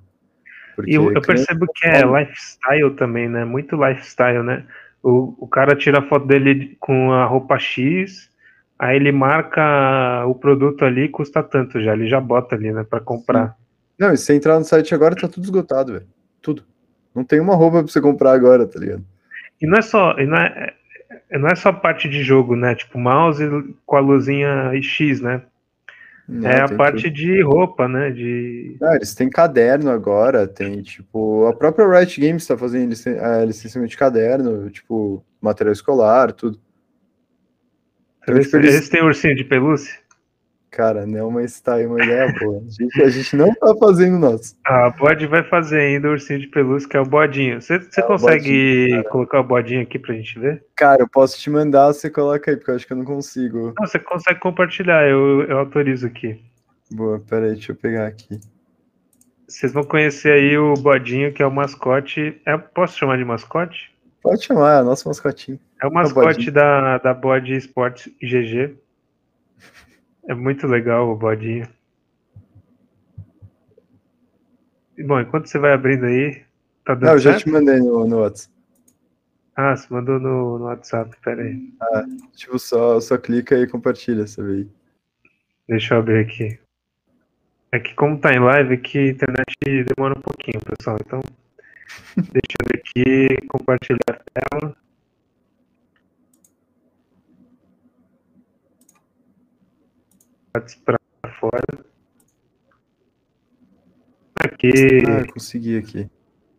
[0.75, 3.45] Porque, e eu, eu percebo que é lifestyle também, né?
[3.45, 4.65] Muito lifestyle, né?
[5.01, 8.29] O, o cara tira a foto dele com a roupa X,
[8.79, 12.99] aí ele marca o produto ali, custa tanto já, ele já bota ali, né, para
[12.99, 13.49] comprar.
[13.49, 13.53] Sim.
[13.99, 16.07] Não, e se você entrar no site agora, tá tudo esgotado, velho.
[16.41, 16.63] Tudo.
[17.15, 19.03] Não tem uma roupa pra você comprar agora, tá ligado?
[19.59, 20.73] E não é só, e não é,
[21.29, 22.75] é não é só parte de jogo, né?
[22.75, 23.43] Tipo, mouse
[23.85, 25.41] com a luzinha X, né?
[26.27, 27.13] Não, é a parte tudo.
[27.13, 28.11] de roupa, né?
[28.11, 28.75] De...
[28.81, 31.45] Não, eles têm caderno agora, tem tipo.
[31.47, 36.59] A própria Riot Games está fazendo é, licenciamento de caderno, tipo, material escolar, tudo.
[38.27, 38.73] Eles, eles...
[38.75, 39.97] eles têm ursinho de pelúcia?
[40.69, 42.61] Cara, não, mas tá aí uma ideia boa.
[42.61, 44.55] A gente, a gente não tá fazendo nosso.
[44.65, 47.61] Ah, bode vai fazer ainda o ursinho de pelúcia, que é o bodinho.
[47.61, 50.63] Você, você é consegue bodinho, colocar o bodinho aqui pra gente ver?
[50.75, 53.73] Cara, eu posso te mandar, você coloca aí, porque eu acho que eu não consigo.
[53.79, 56.39] Não, você consegue compartilhar, eu, eu autorizo aqui.
[56.91, 58.39] Boa, peraí, deixa eu pegar aqui.
[59.47, 62.39] Vocês vão conhecer aí o bodinho, que é o mascote.
[62.45, 63.91] É, posso chamar de mascote?
[64.21, 65.59] Pode chamar, é o nosso mascotinho.
[65.81, 68.75] É o mascote é o da, da Bode Esportes GG.
[70.27, 71.67] É muito legal o bodinho.
[75.05, 76.41] Bom, enquanto você vai abrindo aí,
[76.83, 77.43] tá dando Não, eu já certo?
[77.43, 78.53] te mandei no, no WhatsApp.
[79.55, 81.73] Ah, você mandou no, no WhatsApp, pera aí.
[81.81, 82.05] Ah,
[82.35, 84.67] tipo, só, só clica e compartilha, sabe aí.
[85.67, 86.59] Deixa eu abrir aqui.
[87.71, 89.55] É que como tá em live aqui, a internet
[89.95, 90.97] demora um pouquinho, pessoal.
[91.05, 91.21] Então,
[92.15, 94.75] deixa eu ver aqui, compartilhar a tela.
[100.85, 100.99] Para
[101.39, 101.85] fora.
[104.39, 104.71] Aqui.
[105.07, 106.09] Ah, consegui aqui.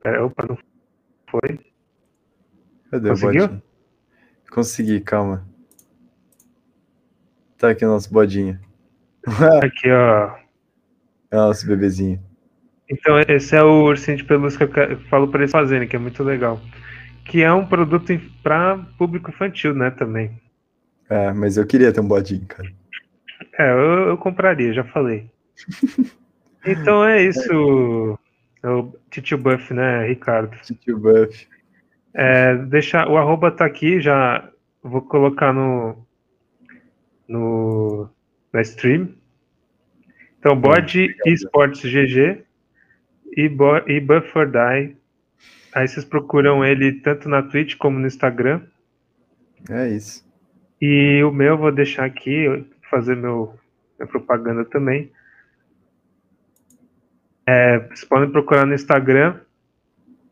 [0.03, 0.59] Pera, opa, não
[1.31, 1.61] foi?
[2.91, 3.45] Cadê Conseguiu?
[3.45, 3.63] o bodinho?
[4.51, 5.47] Consegui, calma.
[7.59, 8.59] Tá aqui o nosso bodinho.
[9.63, 10.37] aqui, ó.
[11.31, 12.23] É o nosso bebezinho.
[12.91, 15.99] Então, esse é o ursinho de pelúcia que eu falo para eles fazerem, que é
[15.99, 16.59] muito legal.
[17.25, 20.41] Que é um produto para público infantil, né, também.
[21.11, 22.71] É, mas eu queria ter um bodinho, cara.
[23.59, 25.31] É, eu, eu compraria, já falei.
[26.67, 28.19] Então é isso,
[28.63, 30.55] é o Titio Buff, né, Ricardo?
[30.61, 31.47] Titio Buff.
[32.13, 34.51] É, deixa, o arroba tá aqui, já
[34.83, 35.97] vou colocar no,
[37.27, 38.11] no
[38.53, 39.15] na stream.
[40.39, 42.43] Então, bode esportes GG
[43.37, 44.97] e, bo, e Buff for Die.
[45.73, 48.63] Aí vocês procuram ele tanto na Twitch como no Instagram.
[49.71, 50.27] É isso.
[50.81, 53.55] E o meu eu vou deixar aqui, fazer meu,
[53.99, 55.11] minha propaganda também.
[57.47, 59.41] É, vocês podem procurar no Instagram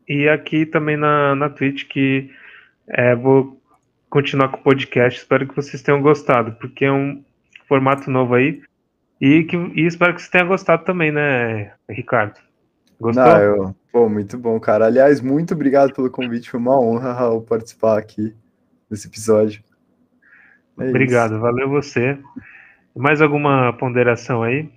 [0.07, 2.31] e aqui também na, na Twitch, que
[2.87, 3.59] é, vou
[4.09, 5.19] continuar com o podcast.
[5.19, 7.23] Espero que vocês tenham gostado, porque é um
[7.67, 8.61] formato novo aí.
[9.19, 12.39] E, que, e espero que vocês tenham gostado também, né, Ricardo?
[12.99, 13.23] Gostou?
[13.23, 14.85] Não, eu, pô, muito bom, cara.
[14.85, 16.49] Aliás, muito obrigado pelo convite.
[16.49, 18.35] Foi uma honra, Raul, participar aqui
[18.89, 19.61] desse episódio.
[20.79, 21.41] É Obrigado, isso.
[21.41, 22.17] valeu você.
[22.97, 24.69] Mais alguma ponderação aí?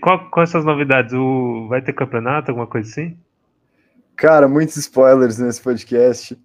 [0.00, 1.14] Qual, quais são as novidades?
[1.14, 3.16] O, vai ter campeonato, alguma coisa assim?
[4.16, 6.38] Cara, muitos spoilers nesse podcast,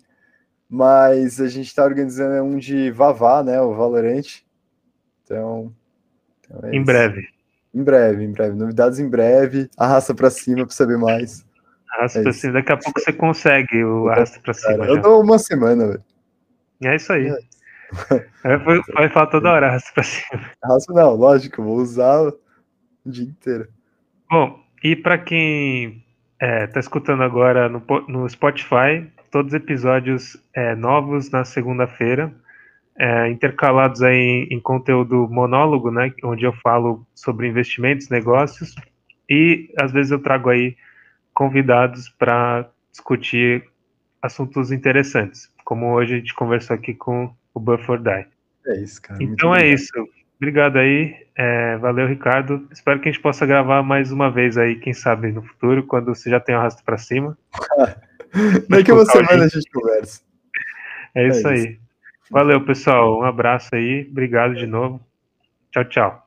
[0.69, 3.59] mas a gente está organizando um de Vavá, né?
[3.61, 4.41] O Valorant.
[5.23, 5.73] Então.
[6.39, 6.85] então é em isso.
[6.85, 7.27] breve.
[7.73, 8.55] Em breve, em breve.
[8.55, 9.69] Novidades em breve.
[9.77, 11.45] Arrasta para cima para saber mais.
[11.91, 12.53] Arrasta é pra cima.
[12.53, 14.85] Daqui a pouco você consegue o arrasta para cima.
[14.85, 16.03] eu dou uma semana, velho.
[16.83, 17.27] É isso aí.
[17.27, 17.52] É.
[18.93, 20.41] Vai, falar toda hora, arrasta pra cima.
[20.63, 22.39] Arrasta não, lógico, vou usar o
[23.05, 23.67] dia inteiro.
[24.29, 26.03] Bom, e para quem
[26.39, 32.33] é, tá escutando agora no, no Spotify, todos os episódios é, novos na segunda-feira.
[32.97, 38.75] é, intercalados aí em, em, conteúdo monólogo, né, onde eu falo sobre investimentos, negócios,
[39.27, 40.75] e às vezes eu trago aí
[41.33, 43.63] convidados para discutir
[44.21, 48.27] assuntos interessantes, como hoje a gente conversou aqui com o Buffer Die.
[48.67, 49.21] É isso, cara.
[49.23, 49.91] Então é isso.
[50.37, 51.15] Obrigado aí.
[51.35, 52.67] É, valeu, Ricardo.
[52.71, 56.13] Espero que a gente possa gravar mais uma vez aí, quem sabe no futuro, quando
[56.13, 57.37] você já tem o arrasto para cima.
[58.69, 60.21] Daqui uma semana a gente conversa.
[61.15, 61.79] É isso, é isso aí.
[62.29, 63.19] Valeu, pessoal.
[63.19, 64.07] Um abraço aí.
[64.09, 64.99] Obrigado de novo.
[65.71, 66.22] Tchau, tchau.